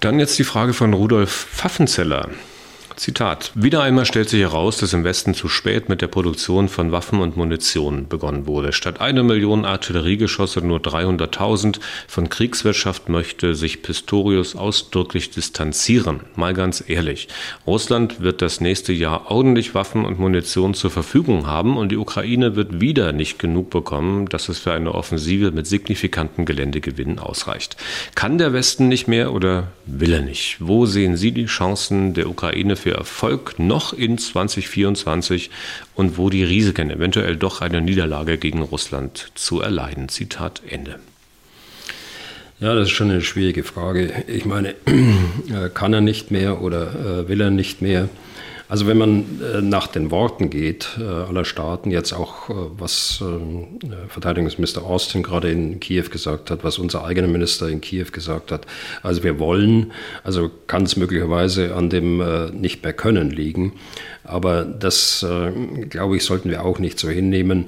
[0.00, 2.28] Dann jetzt die Frage von Rudolf Pfaffenzeller.
[2.96, 3.52] Zitat.
[3.54, 7.20] Wieder einmal stellt sich heraus, dass im Westen zu spät mit der Produktion von Waffen
[7.20, 8.72] und Munition begonnen wurde.
[8.72, 11.78] Statt eine Million Artilleriegeschosse nur 300.000.
[12.08, 16.20] Von Kriegswirtschaft möchte sich Pistorius ausdrücklich distanzieren.
[16.36, 17.28] Mal ganz ehrlich.
[17.66, 22.56] Russland wird das nächste Jahr ordentlich Waffen und Munition zur Verfügung haben und die Ukraine
[22.56, 27.76] wird wieder nicht genug bekommen, dass es für eine Offensive mit signifikanten Geländegewinnen ausreicht.
[28.14, 30.56] Kann der Westen nicht mehr oder will er nicht?
[30.60, 35.50] Wo sehen Sie die Chancen der Ukraine für für Erfolg noch in 2024
[35.96, 40.08] und wo die Risiken, eventuell doch eine Niederlage gegen Russland zu erleiden.
[40.08, 41.00] Zitat Ende.
[42.60, 44.22] Ja, das ist schon eine schwierige Frage.
[44.28, 48.08] Ich meine, äh, kann er nicht mehr oder äh, will er nicht mehr?
[48.68, 53.22] Also wenn man äh, nach den Worten geht äh, aller Staaten, jetzt auch äh, was
[54.08, 58.66] Verteidigungsminister Austin gerade in Kiew gesagt hat, was unser eigener Minister in Kiew gesagt hat,
[59.02, 59.92] also wir wollen,
[60.24, 63.72] also kann es möglicherweise an dem nicht mehr können liegen,
[64.24, 65.24] aber das,
[65.88, 67.66] glaube ich, sollten wir auch nicht so hinnehmen.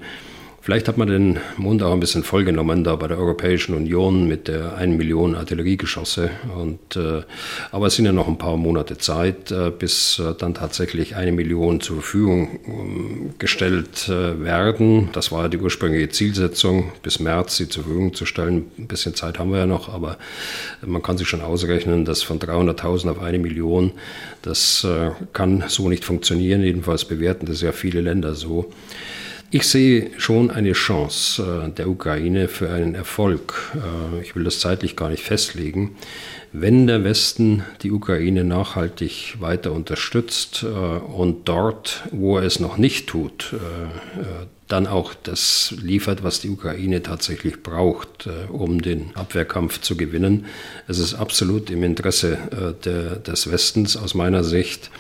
[0.69, 4.49] Vielleicht hat man den Mund auch ein bisschen vollgenommen da bei der Europäischen Union mit
[4.49, 6.29] der 1 Million Artilleriegeschosse.
[6.55, 7.23] Und, äh,
[7.73, 11.33] aber es sind ja noch ein paar Monate Zeit, äh, bis äh, dann tatsächlich eine
[11.33, 15.09] Million zur Verfügung ähm, gestellt äh, werden.
[15.15, 18.67] Das war ja die ursprüngliche Zielsetzung, bis März sie zur Verfügung zu stellen.
[18.77, 20.19] Ein bisschen Zeit haben wir ja noch, aber
[20.85, 23.93] man kann sich schon ausrechnen, dass von 300.000 auf eine Million,
[24.43, 26.63] das äh, kann so nicht funktionieren.
[26.63, 28.71] Jedenfalls bewerten das ja viele Länder so.
[29.51, 33.73] Ich sehe schon eine Chance äh, der Ukraine für einen Erfolg.
[33.75, 35.97] Äh, ich will das zeitlich gar nicht festlegen.
[36.53, 42.77] Wenn der Westen die Ukraine nachhaltig weiter unterstützt äh, und dort, wo er es noch
[42.77, 43.55] nicht tut,
[44.69, 50.45] dann auch das liefert, was die Ukraine tatsächlich braucht, äh, um den Abwehrkampf zu gewinnen.
[50.87, 54.91] Es ist absolut im Interesse äh, der, des Westens aus meiner Sicht.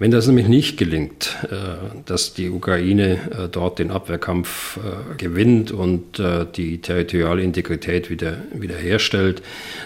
[0.00, 1.56] Wenn das nämlich nicht gelingt, äh,
[2.04, 4.78] dass die Ukraine dort den Abwehrkampf
[5.16, 6.20] gewinnt und
[6.56, 9.42] die territoriale Integrität wieder, wiederherstellt,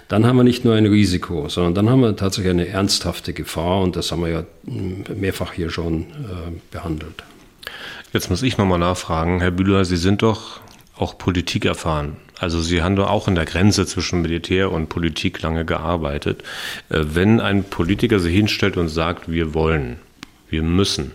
[0.08, 3.82] dann haben wir nicht nur ein Risiko, sondern dann haben wir tatsächlich eine ernsthafte Gefahr
[3.82, 4.44] und das haben wir ja
[5.14, 6.06] mehrfach hier schon
[6.70, 7.22] behandelt.
[8.12, 10.60] Jetzt muss ich nochmal nachfragen, Herr Bühler, Sie sind doch
[10.96, 12.16] auch Politik erfahren.
[12.38, 16.42] Also Sie haben doch auch in der Grenze zwischen Militär und Politik lange gearbeitet.
[16.88, 19.98] Äh, wenn ein Politiker sich hinstellt und sagt, wir wollen,
[20.48, 21.12] wir müssen,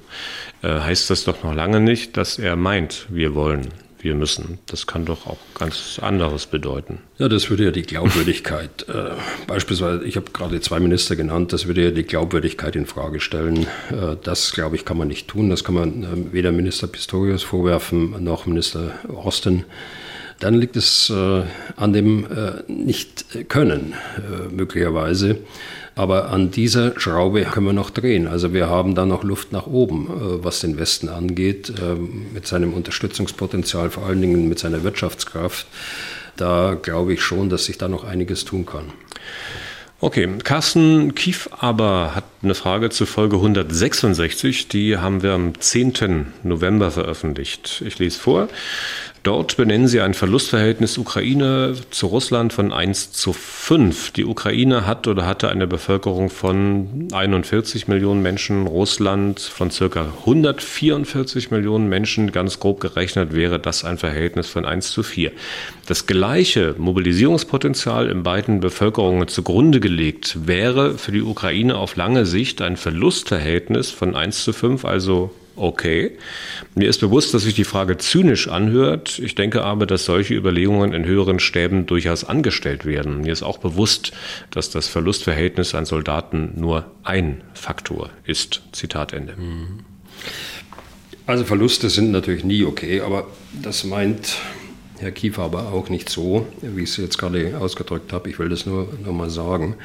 [0.62, 3.70] äh, heißt das doch noch lange nicht, dass er meint, wir wollen
[4.04, 4.60] wir müssen.
[4.68, 7.00] Das kann doch auch ganz anderes bedeuten.
[7.18, 9.12] Ja, das würde ja die Glaubwürdigkeit, äh,
[9.48, 13.68] beispielsweise, ich habe gerade zwei Minister genannt, das würde ja die Glaubwürdigkeit in Frage stellen.
[13.90, 15.50] Äh, das, glaube ich, kann man nicht tun.
[15.50, 19.66] Das kann man äh, weder Minister Pistorius vorwerfen, noch Minister Osten.
[20.42, 21.44] Dann liegt es äh,
[21.76, 25.38] an dem äh, Nicht-Können äh, möglicherweise.
[25.96, 28.28] Aber an dieser Schraube können wir noch drehen.
[28.28, 32.48] Also wir haben da noch Luft nach oben, äh, was den Westen angeht, ähm, mit
[32.48, 35.68] seinem Unterstützungspotenzial, vor allen Dingen mit seiner Wirtschaftskraft.
[36.38, 38.86] Da glaube ich schon, dass sich da noch einiges tun kann.
[40.04, 46.34] Okay, Carsten Kief aber hat eine Frage zu Folge 166, die haben wir am 10.
[46.42, 47.84] November veröffentlicht.
[47.86, 48.48] Ich lese vor.
[49.24, 54.10] Dort benennen sie ein Verlustverhältnis Ukraine zu Russland von 1 zu 5.
[54.14, 61.52] Die Ukraine hat oder hatte eine Bevölkerung von 41 Millionen Menschen, Russland von circa 144
[61.52, 62.32] Millionen Menschen.
[62.32, 65.32] Ganz grob gerechnet wäre das ein Verhältnis von 1 zu 4.
[65.86, 72.60] Das gleiche Mobilisierungspotenzial in beiden Bevölkerungen zugrunde gelegt wäre für die Ukraine auf lange Sicht
[72.64, 76.18] ein Verlustverhältnis von 1 zu 5, also okay.
[76.76, 79.20] Mir ist bewusst, dass sich die Frage zynisch anhört.
[79.20, 83.22] Ich denke aber, dass solche Überlegungen in höheren Stäben durchaus angestellt werden.
[83.22, 84.12] Mir ist auch bewusst,
[84.50, 88.62] dass das Verlustverhältnis an Soldaten nur ein Faktor ist.
[88.72, 89.36] Zitat Ende.
[91.26, 93.28] Also Verluste sind natürlich nie okay, aber
[93.62, 94.38] das meint
[95.02, 98.30] Herr Kiefer aber auch nicht so, wie ich es jetzt gerade ausgedrückt habe.
[98.30, 99.76] Ich will das nur noch mal sagen.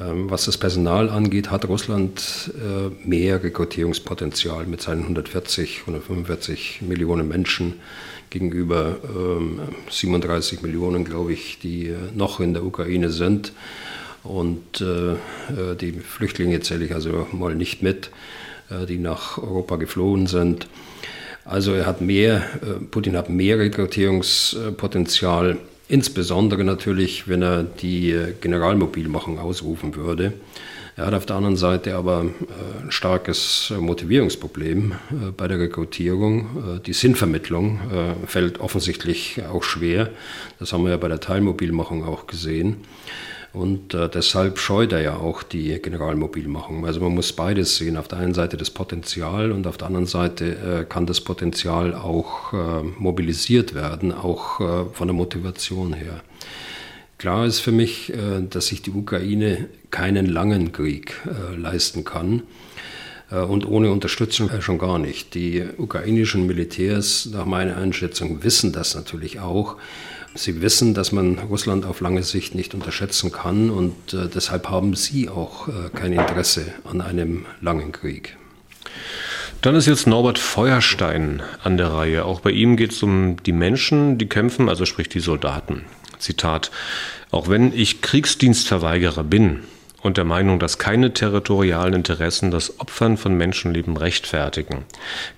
[0.00, 7.26] Ähm, was das Personal angeht, hat Russland äh, mehr Rekrutierungspotenzial mit seinen 140, 145 Millionen
[7.28, 7.74] Menschen
[8.30, 8.96] gegenüber
[9.90, 13.52] 37 ähm, Millionen, glaube ich, die äh, noch in der Ukraine sind.
[14.24, 15.16] Und äh,
[15.74, 18.10] die Flüchtlinge zähle ich also mal nicht mit,
[18.88, 20.68] die nach Europa geflohen sind.
[21.44, 22.42] Also er hat mehr,
[22.92, 25.58] Putin hat mehr Rekrutierungspotenzial
[25.92, 30.32] Insbesondere natürlich, wenn er die äh, Generalmobilmachung ausrufen würde.
[30.96, 34.94] Er hat auf der anderen Seite aber äh, ein starkes äh, Motivierungsproblem
[35.36, 36.80] bei der Rekrutierung.
[36.86, 37.80] Die Sinnvermittlung
[38.26, 40.08] fällt offensichtlich auch schwer.
[40.58, 42.78] Das haben wir ja bei der Teilmobilmachung auch gesehen.
[43.52, 46.86] Und äh, deshalb scheut er ja auch die Generalmobilmachung.
[46.86, 47.98] Also man muss beides sehen.
[47.98, 51.94] Auf der einen Seite das Potenzial und auf der anderen Seite äh, kann das Potenzial
[51.94, 56.22] auch äh, mobilisiert werden, auch äh, von der Motivation her.
[57.18, 62.42] Klar ist für mich, äh, dass sich die Ukraine keinen langen Krieg äh, leisten kann.
[63.48, 65.32] Und ohne Unterstützung schon gar nicht.
[65.32, 69.78] Die ukrainischen Militärs, nach meiner Einschätzung, wissen das natürlich auch.
[70.34, 74.94] Sie wissen, dass man Russland auf lange Sicht nicht unterschätzen kann und äh, deshalb haben
[74.94, 78.36] Sie auch äh, kein Interesse an einem langen Krieg.
[79.60, 82.24] Dann ist jetzt Norbert Feuerstein an der Reihe.
[82.24, 85.84] Auch bei ihm geht es um die Menschen, die kämpfen, also sprich die Soldaten.
[86.18, 86.70] Zitat.
[87.30, 89.60] Auch wenn ich Kriegsdienstverweigerer bin,
[90.02, 94.84] und der Meinung, dass keine territorialen Interessen das Opfern von Menschenleben rechtfertigen.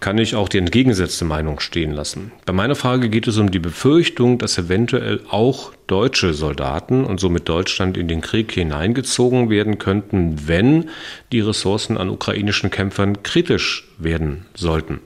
[0.01, 2.33] Kann ich auch die entgegengesetzte Meinung stehen lassen?
[2.47, 7.49] Bei meiner Frage geht es um die Befürchtung, dass eventuell auch deutsche Soldaten und somit
[7.49, 10.89] Deutschland in den Krieg hineingezogen werden könnten, wenn
[11.31, 15.01] die Ressourcen an ukrainischen Kämpfern kritisch werden sollten.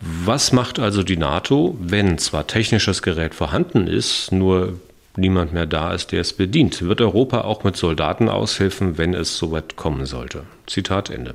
[0.00, 4.78] Was macht also die NATO, wenn zwar technisches Gerät vorhanden ist, nur
[5.16, 6.82] niemand mehr da ist, der es bedient.
[6.82, 10.44] Wird Europa auch mit Soldaten aushelfen, wenn es so weit kommen sollte?
[10.66, 11.34] Zitat Ende.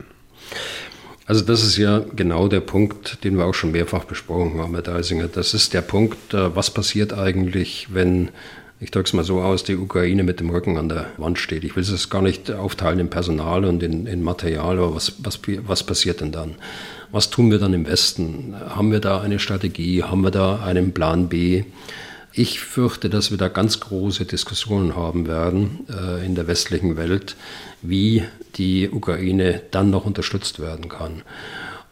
[1.27, 4.81] Also das ist ja genau der Punkt, den wir auch schon mehrfach besprochen haben, Herr
[4.81, 5.27] Deisinger.
[5.27, 8.29] Das ist der Punkt, äh, was passiert eigentlich, wenn,
[8.79, 11.65] ich drücke es mal so aus, die Ukraine mit dem Rücken an der Wand steht.
[11.65, 15.41] Ich will es gar nicht aufteilen in Personal und in, in Material, aber was, was,
[15.65, 16.55] was passiert denn dann?
[17.11, 18.55] Was tun wir dann im Westen?
[18.69, 20.03] Haben wir da eine Strategie?
[20.03, 21.65] Haben wir da einen Plan B?
[22.39, 27.35] Ich fürchte, dass wir da ganz große Diskussionen haben werden äh, in der westlichen Welt,
[27.81, 28.25] wie
[28.57, 31.23] die Ukraine dann noch unterstützt werden kann.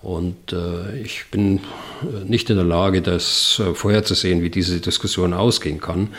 [0.04, 1.62] Und äh, ich bin
[2.28, 6.10] nicht in der Lage, das vorherzusehen, wie diese Diskussion ausgehen kann.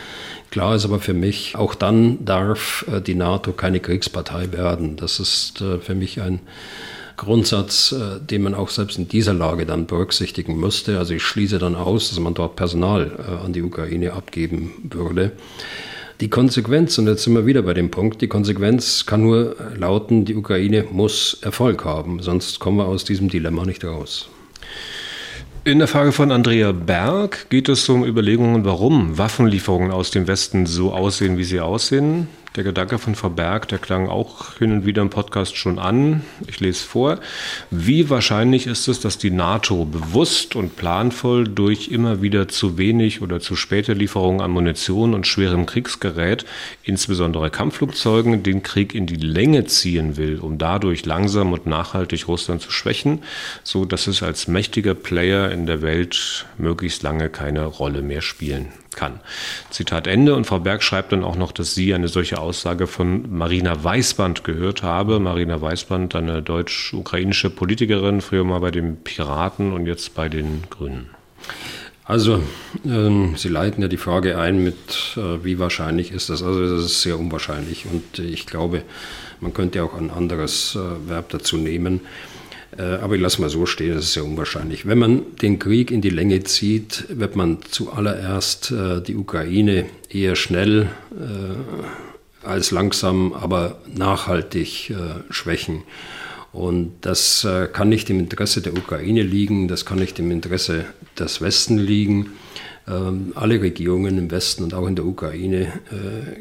[0.51, 4.97] Klar ist aber für mich, auch dann darf die NATO keine Kriegspartei werden.
[4.97, 6.41] Das ist für mich ein
[7.17, 10.99] Grundsatz, äh, den man auch selbst in dieser Lage dann berücksichtigen müsste.
[10.99, 15.33] Also ich schließe dann aus, dass man dort Personal äh, an die Ukraine abgeben würde.
[16.21, 20.25] Die Konsequenz, und jetzt sind wir wieder bei dem Punkt, die Konsequenz kann nur lauten,
[20.25, 24.27] die Ukraine muss Erfolg haben, sonst kommen wir aus diesem Dilemma nicht raus.
[25.63, 30.65] In der Frage von Andrea Berg geht es um Überlegungen, warum Waffenlieferungen aus dem Westen
[30.65, 32.27] so aussehen, wie sie aussehen.
[32.57, 36.23] Der Gedanke von Frau Berg, der klang auch hin und wieder im Podcast schon an.
[36.47, 37.19] Ich lese vor.
[37.69, 43.21] Wie wahrscheinlich ist es, dass die NATO bewusst und planvoll durch immer wieder zu wenig
[43.21, 46.47] oder zu späte Lieferungen an Munition und schwerem Kriegsgerät,
[46.81, 52.63] insbesondere Kampfflugzeugen, den Krieg in die Länge ziehen will, um dadurch langsam und nachhaltig Russland
[52.63, 53.21] zu schwächen,
[53.63, 58.69] so dass es als mächtiger Player in der Welt möglichst lange keine Rolle mehr spielen
[58.97, 59.21] kann.
[59.69, 60.35] Zitat Ende.
[60.35, 64.43] Und Frau Berg schreibt dann auch noch, dass sie eine solche Aussage von Marina Weißband
[64.43, 65.21] gehört habe.
[65.21, 71.09] Marina Weißband, eine deutsch-ukrainische Politikerin, früher mal bei den Piraten und jetzt bei den Grünen.
[72.03, 72.41] Also,
[72.85, 76.41] ähm, Sie leiten ja die Frage ein mit, äh, wie wahrscheinlich ist das?
[76.41, 78.83] Also, das ist sehr unwahrscheinlich und ich glaube,
[79.41, 82.01] man könnte auch ein anderes äh, Verb dazu nehmen.
[82.77, 84.85] Äh, aber ich lasse mal so stehen, das ist sehr unwahrscheinlich.
[84.85, 90.35] Wenn man den Krieg in die Länge zieht, wird man zuallererst äh, die Ukraine eher
[90.35, 94.93] schnell äh, als langsam, aber nachhaltig
[95.29, 95.83] schwächen.
[96.53, 100.85] Und das kann nicht im Interesse der Ukraine liegen, das kann nicht im Interesse
[101.19, 102.31] des Westen liegen.
[102.87, 105.73] Ähm, alle Regierungen im Westen und auch in der Ukraine,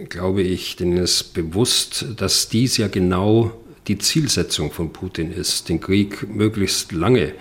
[0.08, 3.50] glaube ich, denen ist bewusst, dass dies ja genau
[3.88, 7.32] die Zielsetzung von Putin ist, den Krieg möglichst lange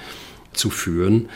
[0.54, 1.30] zu führen,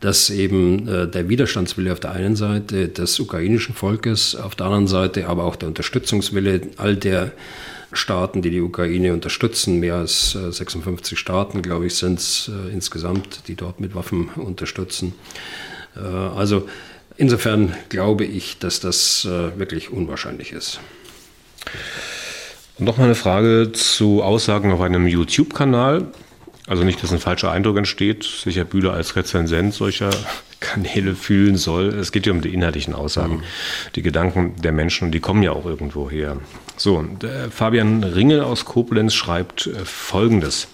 [0.00, 4.86] dass eben äh, der Widerstandswille auf der einen Seite des ukrainischen Volkes, auf der anderen
[4.86, 7.32] Seite aber auch der Unterstützungswille all der
[7.92, 12.72] Staaten, die die Ukraine unterstützen, mehr als äh, 56 Staaten, glaube ich, sind es äh,
[12.72, 15.14] insgesamt, die dort mit Waffen unterstützen.
[15.96, 16.68] Äh, also
[17.16, 20.80] insofern glaube ich, dass das äh, wirklich unwahrscheinlich ist.
[22.78, 26.08] Und nochmal eine Frage zu Aussagen auf einem YouTube-Kanal.
[26.66, 30.10] Also nicht, dass ein falscher Eindruck entsteht, sich Herr Bühler als Rezensent solcher
[30.60, 31.88] Kanäle fühlen soll.
[31.88, 33.42] Es geht ja um die inhaltlichen Aussagen, mhm.
[33.94, 36.38] die Gedanken der Menschen, und die kommen ja auch irgendwo her.
[36.76, 37.04] So,
[37.50, 40.68] Fabian Ringel aus Koblenz schreibt äh, Folgendes.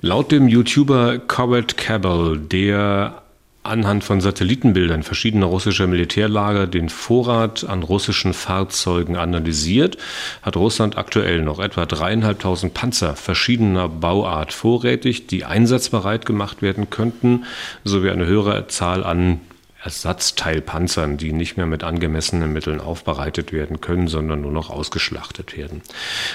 [0.00, 3.22] Laut dem YouTuber Corbett Cabell, der
[3.68, 9.98] anhand von Satellitenbildern verschiedener russischer Militärlager den Vorrat an russischen Fahrzeugen analysiert,
[10.42, 17.44] hat Russland aktuell noch etwa dreieinhalbtausend Panzer verschiedener Bauart vorrätig, die einsatzbereit gemacht werden könnten,
[17.84, 19.40] sowie eine höhere Zahl an
[19.86, 25.80] Ersatzteilpanzern, die nicht mehr mit angemessenen Mitteln aufbereitet werden können, sondern nur noch ausgeschlachtet werden.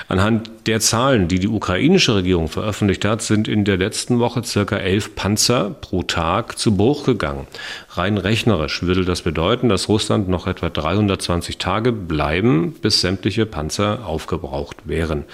[0.07, 4.77] Anhand der Zahlen, die die ukrainische Regierung veröffentlicht hat, sind in der letzten Woche circa
[4.77, 7.45] elf Panzer pro Tag zu Bruch gegangen.
[7.89, 14.05] Rein rechnerisch würde das bedeuten, dass Russland noch etwa 320 Tage bleiben, bis sämtliche Panzer
[14.05, 15.25] aufgebraucht wären.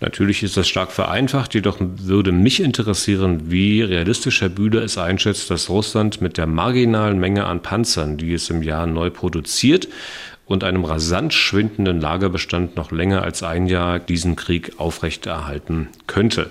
[0.00, 5.50] Natürlich ist das stark vereinfacht, jedoch würde mich interessieren, wie realistisch Herr Bühler es einschätzt,
[5.50, 9.88] dass Russland mit der marginalen Menge an Panzern, die es im Jahr neu produziert,
[10.46, 16.50] und einem rasant schwindenden Lagerbestand noch länger als ein Jahr diesen Krieg aufrechterhalten könnte.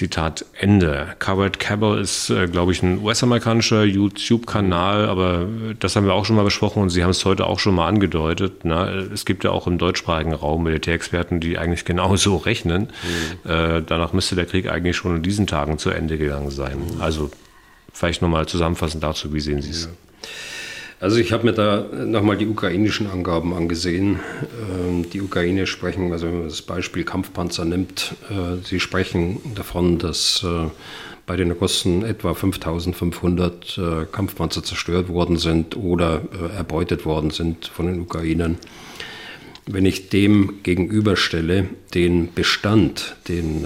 [0.00, 1.08] Zitat Ende.
[1.18, 5.46] Covered Cabell ist, äh, glaube ich, ein US-amerikanischer YouTube-Kanal, aber
[5.78, 7.86] das haben wir auch schon mal besprochen und Sie haben es heute auch schon mal
[7.86, 8.64] angedeutet.
[8.64, 12.88] Na, es gibt ja auch im deutschsprachigen Raum Militärexperten, die eigentlich genauso rechnen.
[13.44, 13.50] Mhm.
[13.50, 16.78] Äh, danach müsste der Krieg eigentlich schon in diesen Tagen zu Ende gegangen sein.
[16.78, 17.02] Mhm.
[17.02, 17.30] Also
[17.92, 19.84] vielleicht nochmal zusammenfassend dazu, wie sehen Sie es?
[19.84, 19.90] Ja.
[21.00, 24.20] Also ich habe mir da nochmal die ukrainischen Angaben angesehen.
[24.70, 29.98] Ähm, die Ukraine sprechen, also wenn man das Beispiel Kampfpanzer nimmt, äh, sie sprechen davon,
[29.98, 30.68] dass äh,
[31.24, 36.22] bei den Russen etwa 5500 äh, Kampfpanzer zerstört worden sind oder
[36.54, 38.58] erbeutet worden sind von den Ukrainern.
[39.64, 43.64] Wenn ich dem gegenüberstelle den Bestand, den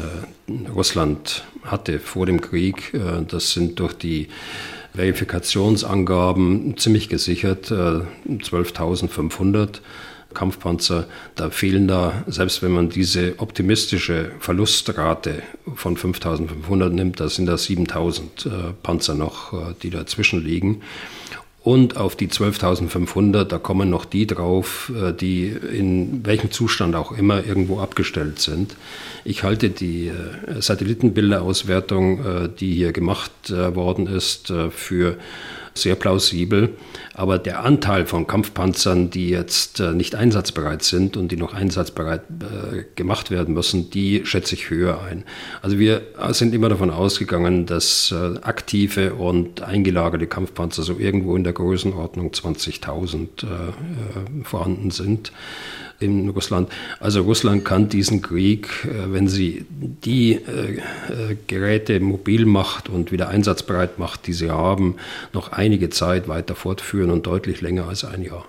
[0.73, 2.93] Russland hatte vor dem Krieg,
[3.29, 4.29] das sind durch die
[4.95, 9.69] Verifikationsangaben ziemlich gesichert, 12.500 äh,
[10.35, 11.07] Kampfpanzer.
[11.35, 15.43] Da fehlen da, selbst wenn man diese optimistische Verlustrate
[15.75, 20.83] von 5.500 nimmt, da sind da 7.000 äh, Panzer noch, äh, die dazwischen liegen.
[21.65, 27.11] Und auf die 12.500, da kommen noch die drauf, äh, die in welchem Zustand auch
[27.11, 28.77] immer irgendwo abgestellt sind.
[29.25, 35.17] Ich halte die äh, Satellitenbilderauswertung, äh, die hier gemacht worden ist, für
[35.75, 36.77] sehr plausibel.
[37.15, 42.23] Aber der Anteil von Kampfpanzern, die jetzt äh, nicht einsatzbereit sind und die noch einsatzbereit
[42.23, 45.25] äh, gemacht werden müssen, die schätze ich höher ein.
[45.63, 51.45] Also wir sind immer davon ausgegangen, dass äh, aktive und eingelagerte Kampfpanzer so irgendwo in
[51.45, 53.45] der Größenordnung 20.000
[54.45, 55.33] vorhanden sind
[56.01, 56.71] in Russland.
[57.01, 63.13] Also Russland kann diesen Krieg, äh, wenn sie die äh, äh, Geräte mobil macht und
[63.13, 64.97] wieder einsatzbereit macht, die sie haben,
[65.33, 68.45] noch einige Zeit weiter fortführen und deutlich länger als ein Jahr.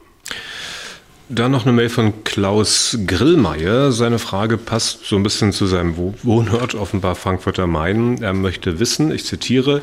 [1.28, 3.92] Dann noch eine Mail von Klaus Grillmeier.
[3.92, 8.22] Seine Frage passt so ein bisschen zu seinem Wohnort, offenbar Frankfurter Main.
[8.22, 9.82] Er möchte wissen, ich zitiere,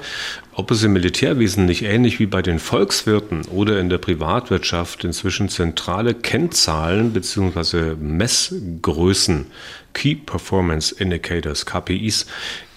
[0.54, 5.48] ob es im Militärwesen nicht ähnlich wie bei den Volkswirten oder in der Privatwirtschaft inzwischen
[5.48, 7.96] zentrale Kennzahlen bzw.
[7.96, 9.46] Messgrößen,
[9.94, 12.26] Key Performance Indicators, KPIs,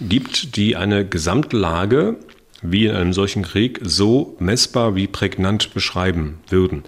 [0.00, 2.16] gibt, die eine Gesamtlage
[2.62, 6.84] wie in einem solchen Krieg so messbar wie prägnant beschreiben würden.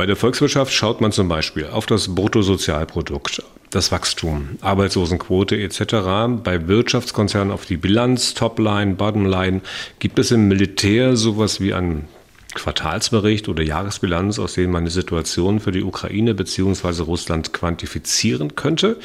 [0.00, 6.42] Bei der Volkswirtschaft schaut man zum Beispiel auf das Bruttosozialprodukt, das Wachstum, Arbeitslosenquote etc.
[6.42, 9.60] Bei Wirtschaftskonzernen auf die Bilanz, Topline, Bottomline.
[9.98, 12.08] Gibt es im Militär sowas wie einen
[12.54, 17.02] Quartalsbericht oder Jahresbilanz, aus denen man die Situation für die Ukraine bzw.
[17.02, 18.98] Russland quantifizieren könnte,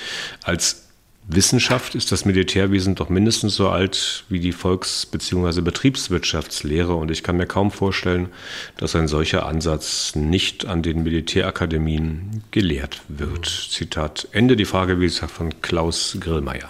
[0.44, 0.86] als
[1.28, 5.62] Wissenschaft ist das Militärwesen doch mindestens so alt wie die Volks- bzw.
[5.62, 8.30] Betriebswirtschaftslehre und ich kann mir kaum vorstellen,
[8.78, 13.48] dass ein solcher Ansatz nicht an den Militärakademien gelehrt wird.
[13.48, 14.56] Zitat Ende.
[14.56, 16.70] Die Frage, wie gesagt, von Klaus Grillmeier.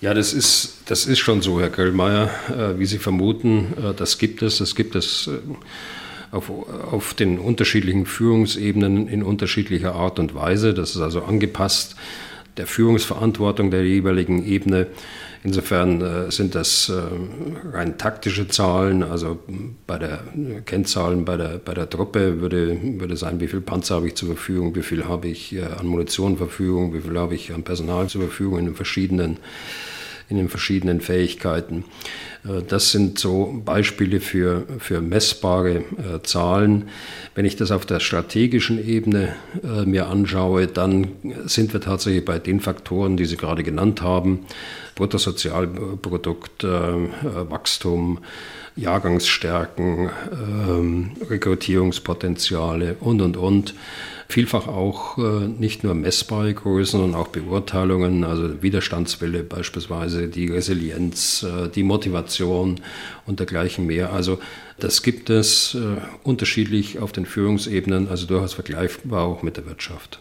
[0.00, 3.74] Ja, das ist, das ist schon so, Herr Grillmeier, äh, wie Sie vermuten.
[3.76, 4.58] Äh, das gibt es.
[4.58, 5.26] Das gibt es.
[5.26, 5.38] Äh,
[6.32, 10.74] auf, auf den unterschiedlichen Führungsebenen in unterschiedlicher Art und Weise.
[10.74, 11.96] Das ist also angepasst
[12.56, 14.86] der Führungsverantwortung der jeweiligen Ebene.
[15.42, 17.00] Insofern äh, sind das äh,
[17.72, 19.38] rein taktische Zahlen, also
[19.86, 20.20] bei der
[20.66, 24.28] Kennzahlen bei der, bei der Truppe würde, würde sein, wie viel Panzer habe ich zur
[24.28, 27.62] Verfügung, wie viel habe ich äh, an Munition zur Verfügung, wie viel habe ich an
[27.62, 29.38] Personal zur Verfügung in den verschiedenen
[30.30, 31.84] in den verschiedenen Fähigkeiten.
[32.44, 36.88] Äh, das sind so Beispiele für, für messbare äh, Zahlen.
[37.34, 41.08] Wenn ich das auf der strategischen Ebene äh, mir anschaue, dann
[41.44, 44.46] sind wir tatsächlich bei den Faktoren, die Sie gerade genannt haben.
[44.94, 48.18] Bruttosozialprodukt, Wachstum,
[48.76, 53.74] Jahrgangsstärken, ähm, Rekrutierungspotenziale und, und, und
[54.30, 61.42] vielfach auch äh, nicht nur messbare Größen, sondern auch Beurteilungen, also Widerstandswille beispielsweise, die Resilienz,
[61.42, 62.80] äh, die Motivation
[63.26, 64.12] und dergleichen mehr.
[64.12, 64.38] Also
[64.78, 70.20] das gibt es äh, unterschiedlich auf den Führungsebenen, also durchaus vergleichbar auch mit der Wirtschaft.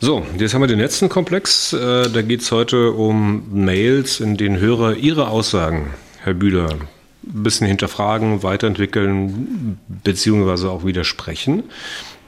[0.00, 1.70] So, jetzt haben wir den letzten Komplex.
[1.70, 5.92] Da geht es heute um Mails, in denen Hörer ihre Aussagen,
[6.22, 6.76] Herr Bühler,
[7.24, 11.64] ein bisschen hinterfragen, weiterentwickeln beziehungsweise auch widersprechen.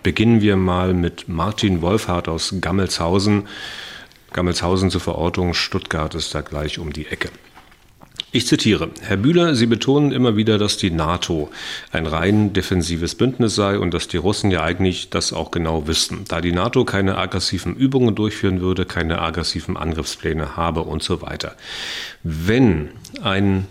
[0.02, 3.46] Beginnen wir mal mit Martin Wolfhardt aus Gammelshausen.
[4.32, 7.28] Gammelshausen zur Verortung, Stuttgart ist da gleich um die Ecke.
[8.32, 11.50] Ich zitiere, Herr Bühler, Sie betonen immer wieder, dass die NATO
[11.90, 16.24] ein rein defensives Bündnis sei und dass die Russen ja eigentlich das auch genau wüssten,
[16.28, 21.56] da die NATO keine aggressiven Übungen durchführen würde, keine aggressiven Angriffspläne habe und so weiter.
[22.22, 23.66] Wenn ein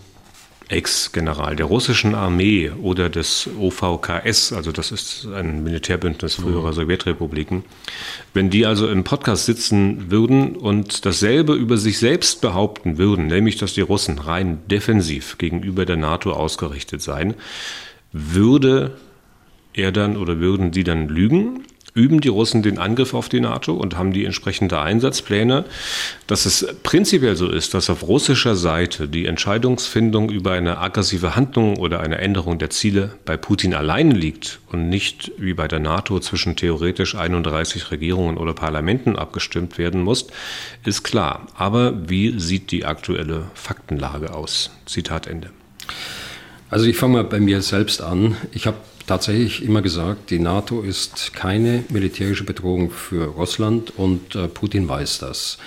[0.70, 6.76] Ex-General der russischen Armee oder des OVKS, also das ist ein Militärbündnis früherer mhm.
[6.76, 7.64] Sowjetrepubliken,
[8.34, 13.58] wenn die also im Podcast sitzen würden und dasselbe über sich selbst behaupten würden, nämlich
[13.58, 17.34] dass die Russen rein defensiv gegenüber der NATO ausgerichtet seien,
[18.12, 18.98] würde
[19.74, 21.64] er dann oder würden sie dann lügen
[21.94, 25.66] üben die Russen den Angriff auf die NATO und haben die entsprechende Einsatzpläne.
[26.28, 31.78] Dass es prinzipiell so ist, dass auf russischer Seite die Entscheidungsfindung über eine aggressive Handlung
[31.78, 36.20] oder eine Änderung der Ziele bei Putin allein liegt und nicht wie bei der NATO
[36.20, 40.28] zwischen theoretisch 31 Regierungen oder Parlamenten abgestimmt werden muss,
[40.86, 41.48] ist klar.
[41.56, 44.72] Aber wie sieht die aktuelle Faktenlage aus?
[44.86, 45.50] Zitat Ende.
[46.70, 48.38] Also ich fange mal bei mir selbst an.
[48.52, 48.78] Ich habe
[49.10, 55.18] tatsächlich immer gesagt, die NATO ist keine militärische Bedrohung für Russland und äh, Putin weiß
[55.18, 55.58] das.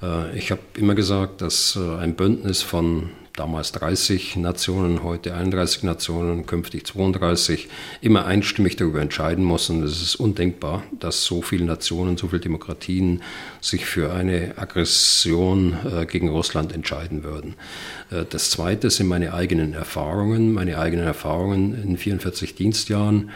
[0.00, 5.84] Äh, ich habe immer gesagt, dass äh, ein Bündnis von damals 30 Nationen, heute 31
[5.84, 7.68] Nationen, künftig 32,
[8.00, 9.82] immer einstimmig darüber entscheiden mussten.
[9.82, 13.22] Es ist undenkbar, dass so viele Nationen, so viele Demokratien
[13.60, 17.54] sich für eine Aggression äh, gegen Russland entscheiden würden.
[18.10, 23.30] Äh, das Zweite sind meine eigenen Erfahrungen, meine eigenen Erfahrungen in 44 Dienstjahren.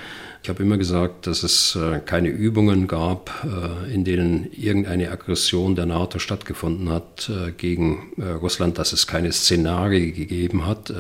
[0.47, 5.75] Ich habe immer gesagt, dass es äh, keine Übungen gab, äh, in denen irgendeine Aggression
[5.75, 10.93] der NATO stattgefunden hat äh, gegen Russland, dass es keine Szenarien gegeben hat.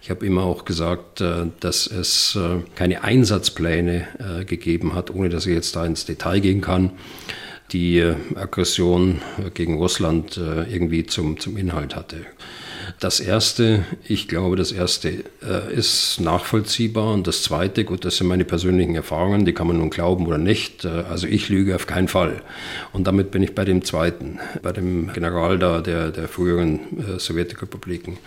[0.00, 1.22] Ich habe immer auch gesagt,
[1.60, 2.38] dass es
[2.74, 4.06] keine Einsatzpläne
[4.46, 6.92] gegeben hat, ohne dass ich jetzt da ins Detail gehen kann
[7.72, 8.02] die
[8.34, 9.22] Aggression
[9.54, 12.18] gegen Russland irgendwie zum, zum Inhalt hatte.
[13.00, 15.08] Das erste, ich glaube, das erste
[15.42, 19.78] äh, ist nachvollziehbar und das zweite, gut, das sind meine persönlichen Erfahrungen, die kann man
[19.78, 20.84] nun glauben oder nicht.
[20.84, 22.42] Äh, also ich lüge auf keinen Fall.
[22.92, 27.18] Und damit bin ich bei dem zweiten, bei dem General da der, der früheren äh,
[27.18, 28.18] Sowjetrepubliken.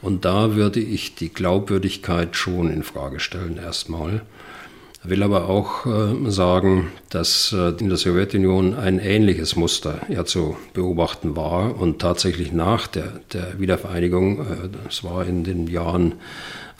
[0.00, 4.22] Und da würde ich die Glaubwürdigkeit schon in Frage stellen erstmal
[5.04, 10.56] will aber auch äh, sagen, dass äh, in der Sowjetunion ein ähnliches Muster ja zu
[10.74, 14.44] beobachten war und tatsächlich nach der, der Wiedervereinigung, äh,
[14.84, 16.14] das war in den Jahren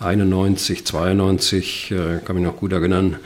[0.01, 1.93] 91, 92,
[2.25, 3.17] kann mich noch gut erinnern,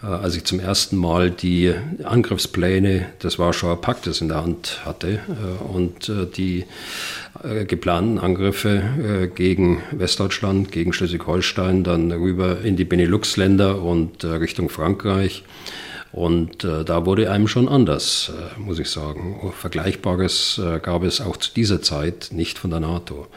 [0.00, 1.74] als ich zum ersten Mal die
[2.04, 6.64] Angriffspläne des Warschauer Paktes in der Hand hatte äh, und äh, die
[7.68, 15.44] geplanten Angriffe gegen Westdeutschland, gegen Schleswig-Holstein, dann rüber in die Benelux-Länder und Richtung Frankreich.
[16.10, 19.52] Und da wurde einem schon anders, muss ich sagen.
[19.56, 23.28] Vergleichbares gab es auch zu dieser Zeit nicht von der NATO.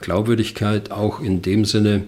[0.00, 2.04] Glaubwürdigkeit auch in dem Sinne,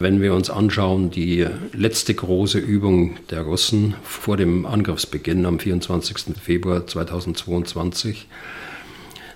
[0.00, 6.36] wenn wir uns anschauen, die letzte große Übung der Russen vor dem Angriffsbeginn am 24.
[6.42, 8.26] Februar 2022,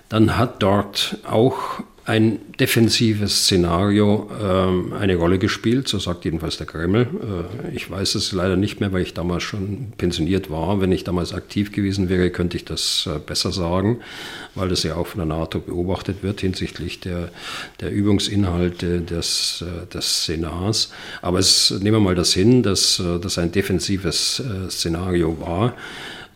[0.09, 6.67] dann hat dort auch ein defensives Szenario äh, eine Rolle gespielt, so sagt jedenfalls der
[6.67, 7.01] Kreml.
[7.01, 10.79] Äh, ich weiß es leider nicht mehr, weil ich damals schon pensioniert war.
[10.79, 14.01] Wenn ich damals aktiv gewesen wäre, könnte ich das äh, besser sagen,
[14.53, 17.29] weil das ja auch von der NATO beobachtet wird hinsichtlich der,
[17.81, 20.91] der Übungsinhalte des, äh, des Senats.
[21.23, 25.73] Aber es, nehmen wir mal das hin, dass äh, das ein defensives äh, Szenario war.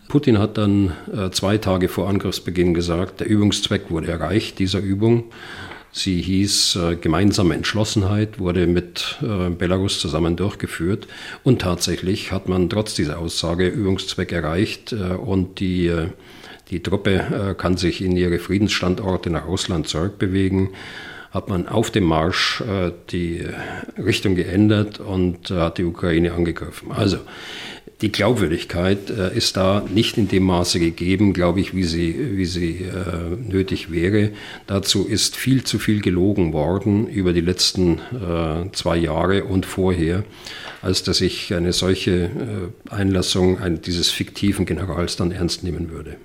[0.10, 5.26] Putin hat dann äh, zwei Tage vor Angriffsbeginn gesagt, der Übungszweck wurde erreicht, dieser Übung.
[5.92, 11.08] Sie hieß äh, gemeinsame Entschlossenheit, wurde mit äh, Belarus zusammen durchgeführt.
[11.44, 16.08] Und tatsächlich hat man trotz dieser Aussage Übungszweck erreicht äh, und die, äh,
[16.72, 20.70] die Truppe äh, kann sich in ihre Friedensstandorte nach Russland zurückbewegen
[21.32, 23.46] hat man auf dem Marsch äh, die
[24.04, 26.92] Richtung geändert und hat die Ukraine angegriffen.
[26.92, 27.20] Also
[28.02, 32.46] die Glaubwürdigkeit äh, ist da nicht in dem Maße gegeben, glaube ich, wie sie, wie
[32.46, 34.32] sie äh, nötig wäre.
[34.68, 40.24] Dazu ist viel zu viel gelogen worden über die letzten äh, zwei Jahre und vorher,
[40.82, 42.30] als dass ich eine solche äh,
[42.90, 46.16] Einlassung ein, dieses fiktiven Generals dann ernst nehmen würde.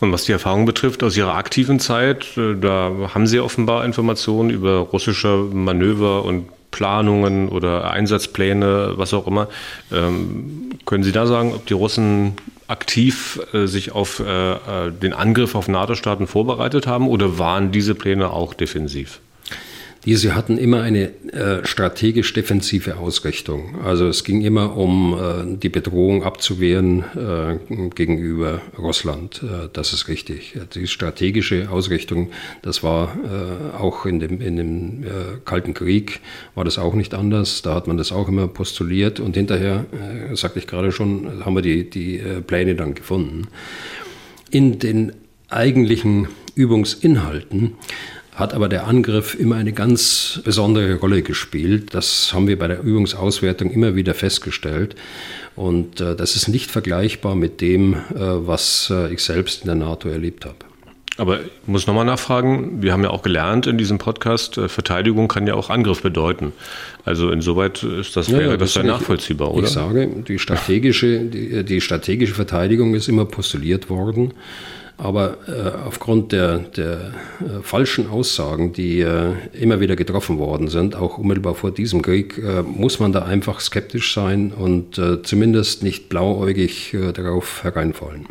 [0.00, 4.50] Und was die Erfahrung betrifft aus Ihrer aktiven Zeit, äh, da haben Sie offenbar Informationen
[4.50, 9.48] über russische Manöver und Planungen oder Einsatzpläne, was auch immer.
[9.92, 12.34] Ähm, können Sie da sagen, ob die Russen
[12.68, 17.94] aktiv äh, sich auf äh, äh den Angriff auf NATO-Staaten vorbereitet haben oder waren diese
[17.94, 19.20] Pläne auch defensiv?
[20.06, 23.80] Diese hatten immer eine äh, strategisch-defensive Ausrichtung.
[23.84, 29.42] Also es ging immer um äh, die Bedrohung abzuwehren äh, gegenüber Russland.
[29.42, 30.58] Äh, das ist richtig.
[30.74, 32.30] Die strategische Ausrichtung,
[32.62, 35.06] das war äh, auch in dem, in dem äh,
[35.44, 36.20] Kalten Krieg,
[36.54, 37.60] war das auch nicht anders.
[37.60, 39.84] Da hat man das auch immer postuliert und hinterher,
[40.32, 43.48] sagte ich gerade schon, haben wir die, die Pläne dann gefunden.
[44.50, 45.12] In den
[45.50, 47.74] eigentlichen Übungsinhalten
[48.34, 51.94] hat aber der Angriff immer eine ganz besondere Rolle gespielt.
[51.94, 54.94] Das haben wir bei der Übungsauswertung immer wieder festgestellt.
[55.56, 59.74] Und äh, das ist nicht vergleichbar mit dem, äh, was äh, ich selbst in der
[59.74, 60.56] NATO erlebt habe.
[61.20, 65.28] Aber ich muss nochmal nachfragen, wir haben ja auch gelernt in diesem Podcast, äh, Verteidigung
[65.28, 66.52] kann ja auch Angriff bedeuten.
[67.04, 69.66] Also insoweit ist das, wäre ja, das, das ja nachvollziehbar, oder?
[69.66, 74.32] Ich sage, die strategische, die, die strategische Verteidigung ist immer postuliert worden.
[75.02, 80.94] Aber äh, aufgrund der, der äh, falschen Aussagen, die äh, immer wieder getroffen worden sind,
[80.94, 85.82] auch unmittelbar vor diesem Krieg, äh, muss man da einfach skeptisch sein und äh, zumindest
[85.82, 88.26] nicht blauäugig äh, darauf hereinfallen.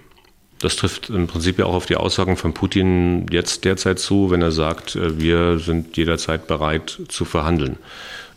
[0.59, 4.43] Das trifft im Prinzip ja auch auf die Aussagen von Putin jetzt derzeit zu, wenn
[4.43, 7.77] er sagt, wir sind jederzeit bereit zu verhandeln.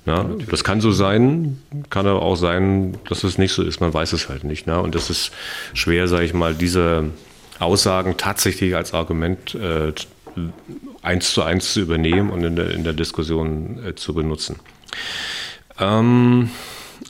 [0.07, 1.61] Ja, das kann so sein,
[1.91, 3.81] kann aber auch sein, dass es nicht so ist.
[3.81, 4.67] Man weiß es halt nicht.
[4.67, 4.81] Ne?
[4.81, 5.33] Und das ist
[5.75, 7.11] schwer, sage ich mal, diese
[7.63, 9.93] Aussagen tatsächlich als Argument äh,
[11.03, 14.57] eins zu eins zu übernehmen und in der, in der Diskussion äh, zu benutzen.
[15.79, 16.51] Ähm,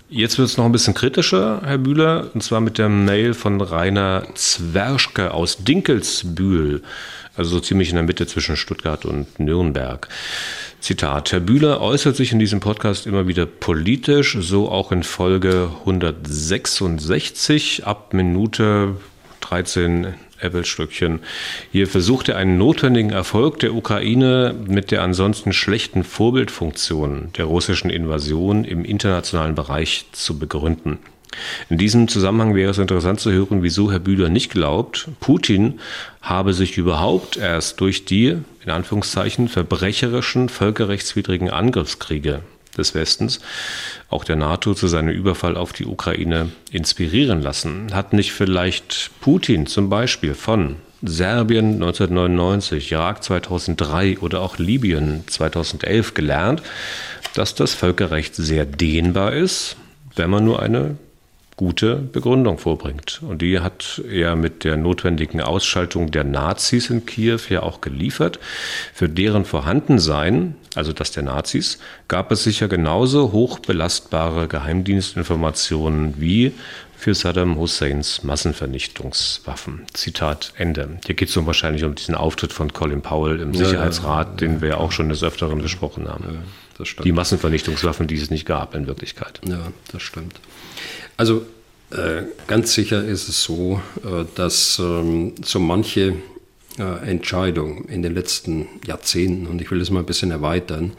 [0.09, 3.61] jetzt wird es noch ein bisschen kritischer, Herr Bühler, und zwar mit der Mail von
[3.61, 6.83] Rainer Zwerschke aus Dinkelsbühl,
[7.37, 10.09] also so ziemlich in der Mitte zwischen Stuttgart und Nürnberg.
[10.81, 15.71] Zitat, Herr Bühler äußert sich in diesem Podcast immer wieder politisch, so auch in Folge
[15.81, 18.97] 166 ab Minute
[19.41, 21.21] 13 Apple-Stückchen.
[21.71, 27.91] Hier versucht er einen notwendigen Erfolg der Ukraine mit der ansonsten schlechten Vorbildfunktion der russischen
[27.91, 30.99] Invasion im internationalen Bereich zu begründen.
[31.71, 35.81] In diesem Zusammenhang wäre es interessant zu hören, wieso Herr Bühler nicht glaubt, Putin
[36.21, 42.43] habe sich überhaupt erst durch die, in Anführungszeichen, verbrecherischen, völkerrechtswidrigen Angriffskriege
[42.77, 43.41] des Westens,
[44.09, 47.95] auch der NATO, zu seinem Überfall auf die Ukraine inspirieren lassen?
[47.95, 56.15] Hat nicht vielleicht Putin zum Beispiel von Serbien 1999, Irak 2003 oder auch Libyen 2011
[56.15, 56.63] gelernt,
[57.35, 59.77] dass das Völkerrecht sehr dehnbar ist,
[60.15, 60.97] wenn man nur eine
[61.63, 63.21] gute Begründung vorbringt.
[63.23, 68.41] Und die hat er mit der notwendigen Ausschaltung der Nazis in Kiew ja auch geliefert.
[68.93, 76.53] Für deren Vorhandensein, also das der Nazis, gab es sicher genauso hochbelastbare Geheimdienstinformationen wie
[76.97, 79.87] für Saddam Husseins Massenvernichtungswaffen.
[79.93, 80.99] Zitat Ende.
[81.07, 84.37] Hier geht es um wahrscheinlich um diesen Auftritt von Colin Powell im Sicherheitsrat, ja, ja,
[84.37, 86.43] den wir ja auch schon des Öfteren besprochen haben.
[87.05, 89.41] Die Massenvernichtungswaffen, die es nicht gab in Wirklichkeit.
[89.47, 90.41] Ja, das stimmt.
[91.17, 91.47] Also
[91.91, 96.15] äh, ganz sicher ist es so, äh, dass ähm, so manche
[96.79, 100.93] äh, Entscheidung in den letzten Jahrzehnten, und ich will es mal ein bisschen erweitern,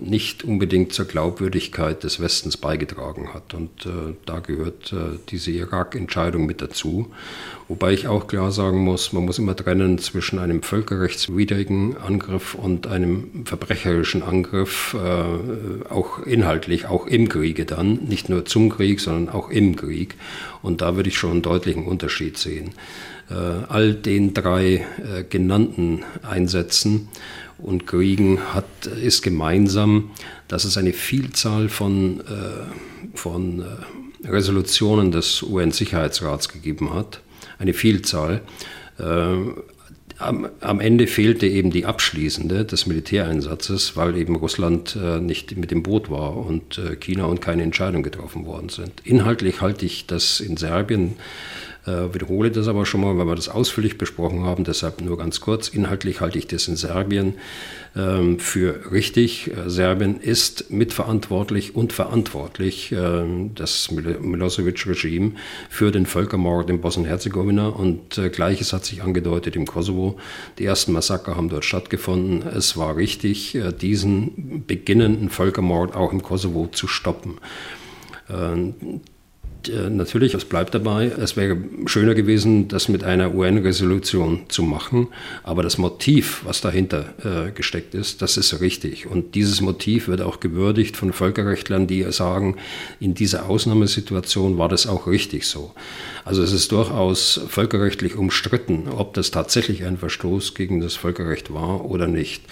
[0.00, 3.54] nicht unbedingt zur Glaubwürdigkeit des Westens beigetragen hat.
[3.54, 7.12] Und äh, da gehört äh, diese Irak-Entscheidung mit dazu.
[7.68, 12.88] Wobei ich auch klar sagen muss, man muss immer trennen zwischen einem völkerrechtswidrigen Angriff und
[12.88, 14.94] einem verbrecherischen Angriff,
[15.88, 20.16] auch inhaltlich, auch im Kriege dann, nicht nur zum Krieg, sondern auch im Krieg.
[20.60, 22.72] Und da würde ich schon einen deutlichen Unterschied sehen.
[23.68, 24.84] All den drei
[25.30, 27.08] genannten Einsätzen
[27.64, 30.10] und Kriegen hat, ist gemeinsam,
[30.48, 37.20] dass es eine Vielzahl von, äh, von äh, Resolutionen des UN-Sicherheitsrats gegeben hat.
[37.58, 38.42] Eine Vielzahl.
[38.98, 39.36] Äh,
[40.18, 45.70] am, am, Ende fehlte eben die abschließende des Militäreinsatzes, weil eben Russland äh, nicht mit
[45.70, 48.92] dem Boot war und äh, China und keine Entscheidung getroffen worden sind.
[49.04, 51.14] Inhaltlich halte ich das in Serbien
[51.86, 55.40] äh, wiederhole das aber schon mal, weil wir das ausführlich besprochen haben, deshalb nur ganz
[55.40, 55.68] kurz.
[55.68, 57.34] Inhaltlich halte ich das in Serbien
[57.96, 59.50] ähm, für richtig.
[59.50, 63.24] Äh, Serbien ist mitverantwortlich und verantwortlich, äh,
[63.54, 65.32] das Milosevic-Regime,
[65.68, 70.18] für den Völkermord in Bosnien-Herzegowina und äh, Gleiches hat sich angedeutet im Kosovo.
[70.58, 72.46] Die ersten Massaker haben dort stattgefunden.
[72.48, 77.38] Es war richtig, äh, diesen beginnenden Völkermord auch im Kosovo zu stoppen.
[79.68, 81.56] Äh, natürlich, es bleibt dabei, es wäre
[81.86, 85.08] schöner gewesen, das mit einer UN-Resolution zu machen,
[85.42, 89.06] aber das Motiv, was dahinter äh, gesteckt ist, das ist richtig.
[89.06, 92.56] Und dieses Motiv wird auch gewürdigt von Völkerrechtlern, die sagen,
[93.00, 95.72] in dieser Ausnahmesituation war das auch richtig so.
[96.24, 101.84] Also es ist durchaus völkerrechtlich umstritten, ob das tatsächlich ein Verstoß gegen das Völkerrecht war
[101.84, 102.42] oder nicht.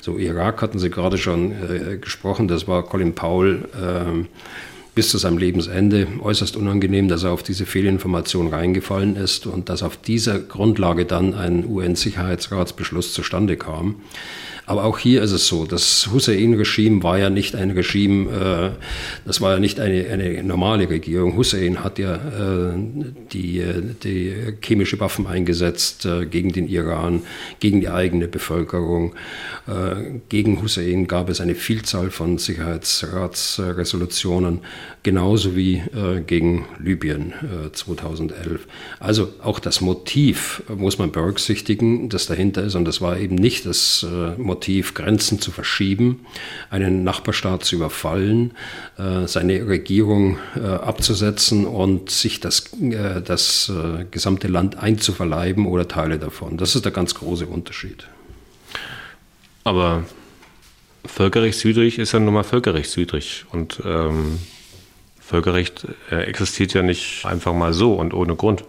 [0.00, 3.64] So Irak hatten Sie gerade schon äh, gesprochen, das war Colin Powell.
[3.74, 4.26] Äh,
[4.94, 9.82] bis zu seinem Lebensende äußerst unangenehm, dass er auf diese Fehlinformation reingefallen ist und dass
[9.82, 13.96] auf dieser Grundlage dann ein UN-Sicherheitsratsbeschluss zustande kam.
[14.66, 18.70] Aber auch hier ist es so, das Hussein-Regime war ja nicht ein Regime, äh,
[19.26, 21.36] das war ja nicht eine, eine normale Regierung.
[21.36, 22.74] Hussein hat ja äh,
[23.32, 23.64] die,
[24.04, 24.32] die
[24.62, 27.22] chemische Waffen eingesetzt äh, gegen den Iran,
[27.58, 29.16] gegen die eigene Bevölkerung.
[29.66, 34.60] Äh, gegen Hussein gab es eine Vielzahl von Sicherheitsratsresolutionen,
[35.02, 37.32] genauso wie äh, gegen Libyen
[37.72, 38.46] 2011.
[38.46, 38.58] Äh,
[39.00, 42.76] also auch das Motiv muss man berücksichtigen, das dahinter ist.
[42.76, 44.06] Und das war eben nicht das
[44.36, 46.26] Motiv, Motiv, Grenzen zu verschieben,
[46.68, 48.52] einen Nachbarstaat zu überfallen,
[48.98, 53.72] äh, seine Regierung äh, abzusetzen und sich das, äh, das
[54.10, 56.58] gesamte Land einzuverleiben oder Teile davon.
[56.58, 58.06] Das ist der ganz große Unterschied.
[59.64, 60.04] Aber
[61.06, 63.46] völkerrechtswidrig ist ja nun mal völkerrechtswidrig.
[63.50, 64.38] Und ähm,
[65.18, 68.64] Völkerrecht existiert ja nicht einfach mal so und ohne Grund.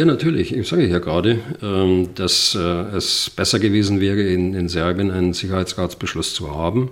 [0.00, 0.56] Ja, natürlich.
[0.56, 6.32] Ich sage ja gerade, ähm, dass äh, es besser gewesen wäre, in, Serbien einen Sicherheitsratsbeschluss
[6.32, 6.90] zu haben.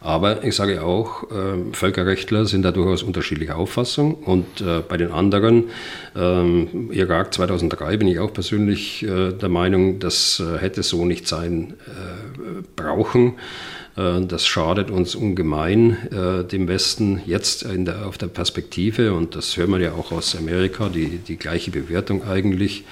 [0.00, 4.14] Aber ich sage auch, äh, Völkerrechtler sind da durchaus unterschiedlicher Auffassung.
[4.14, 5.64] Und äh, bei den anderen,
[6.14, 11.74] ähm, Irak 2003, bin ich auch persönlich äh, der Meinung, das hätte so nicht sein
[12.76, 13.32] brauchen.
[13.96, 15.96] Äh, das schadet uns ungemein,
[16.50, 19.12] dem Westen jetzt der, auf der Perspektive.
[19.12, 22.84] Und das hört man ja auch aus Amerika, die, die gleiche Bewertung eigentlich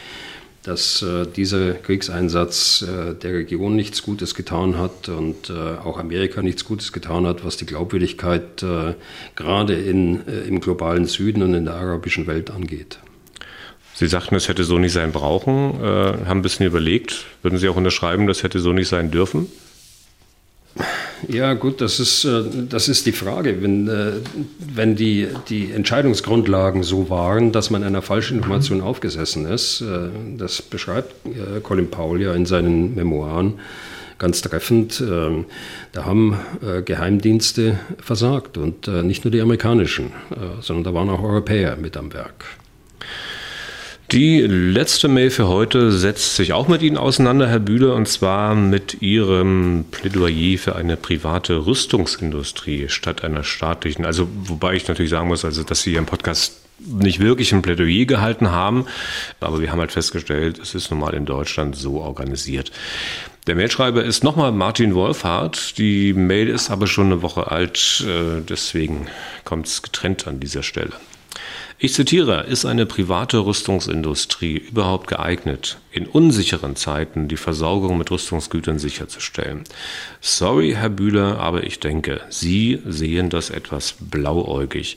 [0.63, 6.43] dass äh, dieser Kriegseinsatz äh, der Region nichts Gutes getan hat und äh, auch Amerika
[6.43, 8.95] nichts Gutes getan hat, was die Glaubwürdigkeit äh,
[9.35, 12.99] gerade äh, im globalen Süden und in der arabischen Welt angeht.
[13.95, 15.85] Sie sagten, es hätte so nicht sein brauchen, äh,
[16.27, 17.25] haben ein bisschen überlegt.
[17.43, 19.49] Würden Sie auch unterschreiben, das hätte so nicht sein dürfen?
[21.29, 23.63] Ja, gut, das ist, äh, das ist die Frage.
[23.63, 24.13] Wenn, äh,
[24.75, 30.63] wenn die, die Entscheidungsgrundlagen so waren, dass man einer falschen Information aufgesessen ist, äh, das
[30.63, 31.15] beschreibt
[31.63, 33.55] Colin Powell ja in seinen Memoiren
[34.19, 35.03] ganz treffend,
[35.93, 36.39] da haben
[36.85, 40.13] Geheimdienste versagt und nicht nur die amerikanischen,
[40.61, 42.45] sondern da waren auch Europäer mit am Werk.
[44.13, 48.55] Die letzte Mail für heute setzt sich auch mit Ihnen auseinander, Herr Bühler, und zwar
[48.55, 54.05] mit Ihrem Plädoyer für eine private Rüstungsindustrie statt einer staatlichen.
[54.05, 58.05] Also, wobei ich natürlich sagen muss, also, dass Sie Ihren Podcast nicht wirklich ein Plädoyer
[58.05, 58.85] gehalten haben,
[59.41, 62.71] aber wir haben halt festgestellt, es ist nun mal in Deutschland so organisiert.
[63.47, 65.79] Der Mailschreiber ist nochmal Martin Wolfhardt.
[65.79, 69.07] Die Mail ist aber schon eine Woche alt, äh, deswegen
[69.45, 70.93] kommt es getrennt an dieser Stelle.
[71.85, 78.79] Ich zitiere, ist eine private Rüstungsindustrie überhaupt geeignet, in unsicheren Zeiten die Versorgung mit Rüstungsgütern
[78.79, 79.65] sicherzustellen?
[80.21, 84.97] Sorry, Herr Bühler, aber ich denke, Sie sehen das etwas blauäugig.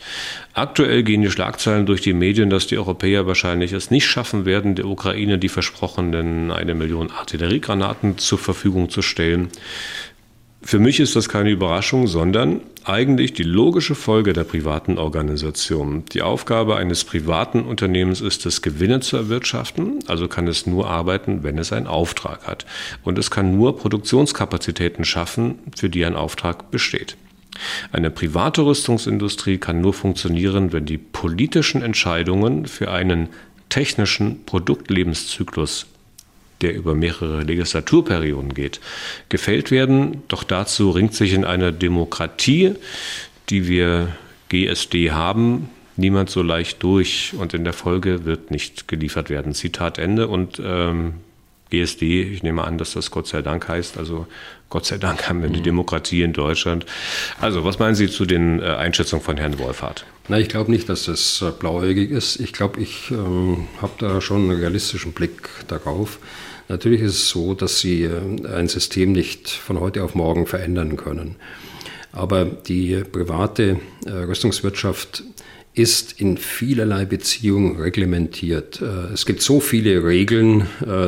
[0.54, 4.76] Aktuell gehen die Schlagzeilen durch die Medien, dass die Europäer wahrscheinlich es nicht schaffen werden,
[4.76, 9.50] der Ukraine die versprochenen eine Million Artilleriegranaten zur Verfügung zu stellen.
[10.68, 16.06] Für mich ist das keine Überraschung, sondern eigentlich die logische Folge der privaten Organisation.
[16.12, 21.44] Die Aufgabe eines privaten Unternehmens ist es, Gewinne zu erwirtschaften, also kann es nur arbeiten,
[21.44, 22.66] wenn es einen Auftrag hat.
[23.04, 27.16] Und es kann nur Produktionskapazitäten schaffen, für die ein Auftrag besteht.
[27.92, 33.30] Eine private Rüstungsindustrie kann nur funktionieren, wenn die politischen Entscheidungen für einen
[33.70, 35.86] technischen Produktlebenszyklus
[36.62, 38.80] der über mehrere Legislaturperioden geht,
[39.30, 40.24] gefällt werden.
[40.28, 42.74] Doch dazu ringt sich in einer Demokratie,
[43.50, 44.10] die wir
[44.50, 49.54] GSD haben, niemand so leicht durch und in der Folge wird nicht geliefert werden.
[49.54, 51.16] Zitat Ende und ähm,
[51.72, 54.28] GSD, ich nehme an, dass das Gott sei Dank heißt, also
[54.70, 55.66] Gott sei Dank haben wir die mhm.
[55.66, 56.86] Demokratie in Deutschland.
[57.40, 60.06] Also, was meinen Sie zu den äh, Einschätzungen von Herrn Wolfhardt?
[60.28, 62.40] Na, ich glaube nicht, dass das äh, blauäugig ist.
[62.40, 66.18] Ich glaube, ich ähm, habe da schon einen realistischen Blick darauf.
[66.68, 70.98] Natürlich ist es so, dass Sie äh, ein System nicht von heute auf morgen verändern
[70.98, 71.36] können.
[72.12, 75.24] Aber die private äh, Rüstungswirtschaft
[75.76, 78.82] ist in vielerlei Beziehungen reglementiert.
[79.14, 80.68] Es gibt so viele Regeln,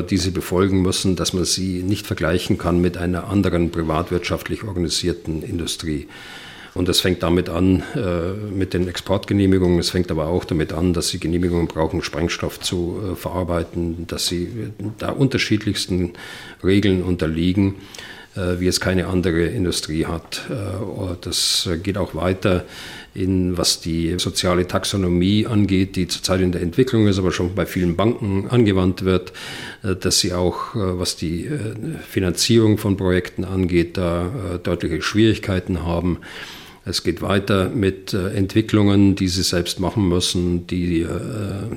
[0.09, 5.41] die sie befolgen müssen, dass man sie nicht vergleichen kann mit einer anderen privatwirtschaftlich organisierten
[5.41, 6.07] Industrie.
[6.77, 9.79] Und das fängt damit an äh, mit den Exportgenehmigungen.
[9.79, 14.27] Es fängt aber auch damit an, dass sie Genehmigungen brauchen, Sprengstoff zu äh, verarbeiten, dass
[14.27, 14.49] sie
[14.97, 16.13] da unterschiedlichsten
[16.63, 17.75] Regeln unterliegen
[18.37, 20.43] äh, wie es keine andere Industrie hat.
[20.49, 22.65] Äh, das geht auch weiter
[23.15, 27.65] in was die soziale Taxonomie angeht, die zurzeit in der Entwicklung ist, aber schon bei
[27.65, 29.33] vielen Banken angewandt wird,
[29.83, 31.49] äh, dass sie auch, was die
[32.07, 36.19] Finanzierung von Projekten angeht, da deutliche Schwierigkeiten haben.
[36.89, 41.07] Es geht weiter mit äh, Entwicklungen, die sie selbst machen müssen, die äh,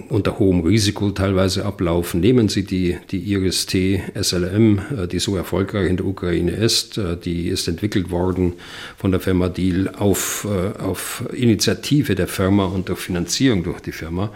[0.09, 2.21] unter hohem Risiko teilweise ablaufen.
[2.21, 7.01] Nehmen Sie die, die IRIS-T SLM, äh, die so erfolgreich in der Ukraine ist.
[7.25, 8.55] Die ist entwickelt worden
[8.97, 10.47] von der Firma Deal auf,
[10.79, 14.31] auf Initiative der Firma und durch Finanzierung durch die Firma.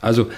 [0.00, 0.28] Also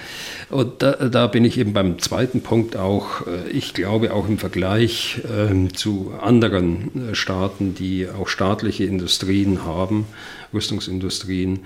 [0.49, 4.37] und da, da, bin ich eben beim zweiten Punkt auch, äh, ich glaube auch im
[4.37, 10.07] Vergleich äh, zu anderen äh, Staaten, die auch staatliche Industrien haben,
[10.53, 11.59] Rüstungsindustrien,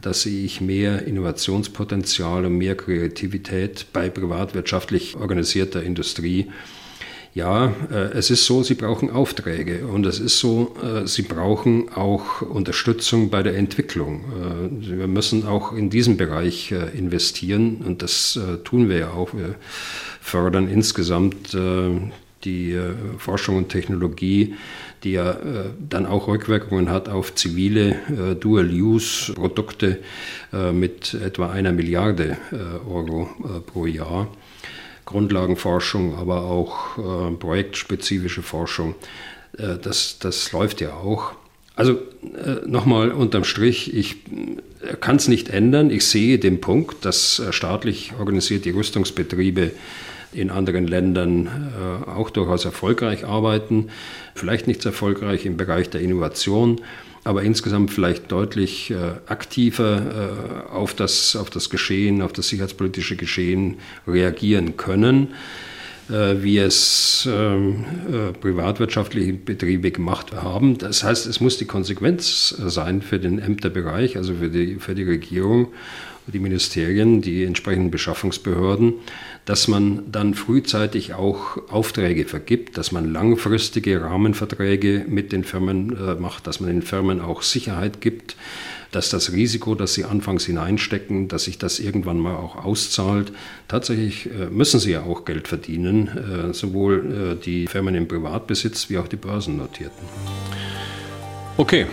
[0.00, 6.50] da sehe ich mehr Innovationspotenzial und mehr Kreativität bei privatwirtschaftlich organisierter Industrie
[7.36, 11.92] ja, äh, es ist so, sie brauchen Aufträge und es ist so, äh, sie brauchen
[11.92, 14.24] auch Unterstützung bei der Entwicklung.
[14.24, 19.34] Äh, wir müssen auch in diesem Bereich investieren und das tun wir ja auch.
[19.34, 19.56] Wir
[20.22, 21.56] fördern insgesamt
[22.44, 22.78] die
[23.18, 24.54] Forschung und Technologie,
[25.04, 25.36] die ja
[25.78, 27.96] dann auch Rückwirkungen hat auf zivile
[28.40, 29.98] Dual-Use-Produkte
[30.72, 32.36] mit etwa einer Milliarde
[32.88, 33.28] Euro
[33.66, 34.28] pro Jahr.
[35.06, 38.94] Grundlagenforschung, aber auch äh, projektspezifische Forschung.
[39.56, 41.32] Äh, das, das läuft ja auch.
[41.76, 44.16] Also äh, nochmal unterm Strich, ich
[44.82, 45.90] äh, kann es nicht ändern.
[45.90, 49.72] Ich sehe den Punkt, dass äh, staatlich organisierte Rüstungsbetriebe
[50.32, 53.88] in anderen Ländern auch durchaus erfolgreich arbeiten,
[54.34, 56.80] vielleicht nicht so erfolgreich im Bereich der Innovation,
[57.26, 58.94] aber insgesamt vielleicht deutlich äh,
[59.26, 65.28] aktiver äh, auf, das, auf das Geschehen, auf das sicherheitspolitische Geschehen reagieren können.
[66.08, 70.78] Äh, wie es ähm, äh, privatwirtschaftliche Betriebe gemacht haben.
[70.78, 75.02] Das heißt, es muss die Konsequenz sein für den Ämterbereich, also für die, für die
[75.02, 75.72] Regierung,
[76.28, 78.94] die Ministerien, die entsprechenden Beschaffungsbehörden,
[79.46, 86.16] dass man dann frühzeitig auch Aufträge vergibt, dass man langfristige Rahmenverträge mit den Firmen äh,
[86.16, 88.36] macht, dass man den Firmen auch Sicherheit gibt,
[88.90, 93.32] dass das Risiko, das sie anfangs hineinstecken, dass sich das irgendwann mal auch auszahlt.
[93.68, 98.98] Tatsächlich äh, müssen sie ja auch Geld verdienen, äh, sowohl die Firmen im Privatbesitz wie
[98.98, 100.08] auch die börsennotierten.
[101.56, 101.86] Okay,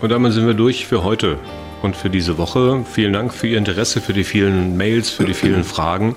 [0.00, 1.38] und damit sind wir durch für heute
[1.82, 2.84] und für diese Woche.
[2.92, 6.16] Vielen Dank für Ihr Interesse, für die vielen Mails, für die vielen Fragen.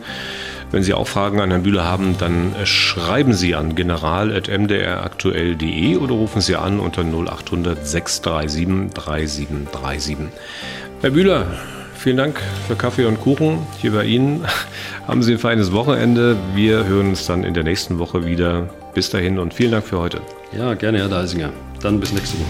[0.72, 6.42] Wenn Sie auch Fragen an Herrn Bühler haben, dann schreiben Sie an general.mdraktuell.de oder rufen
[6.42, 10.18] Sie an unter 0800 637 3737.
[11.02, 11.48] Herr Bühler,
[11.96, 14.46] vielen Dank für Kaffee und Kuchen hier bei Ihnen.
[15.08, 16.38] Haben Sie ein feines Wochenende.
[16.54, 18.70] Wir hören uns dann in der nächsten Woche wieder.
[18.94, 20.22] Bis dahin und vielen Dank für heute.
[20.52, 21.50] Ja, gerne, Herr Deisinger.
[21.82, 22.46] Dann bis nächste Woche.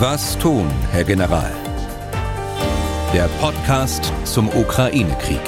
[0.00, 1.50] Was tun, Herr General?
[3.12, 5.42] Der Podcast zum Ukraine-Krieg.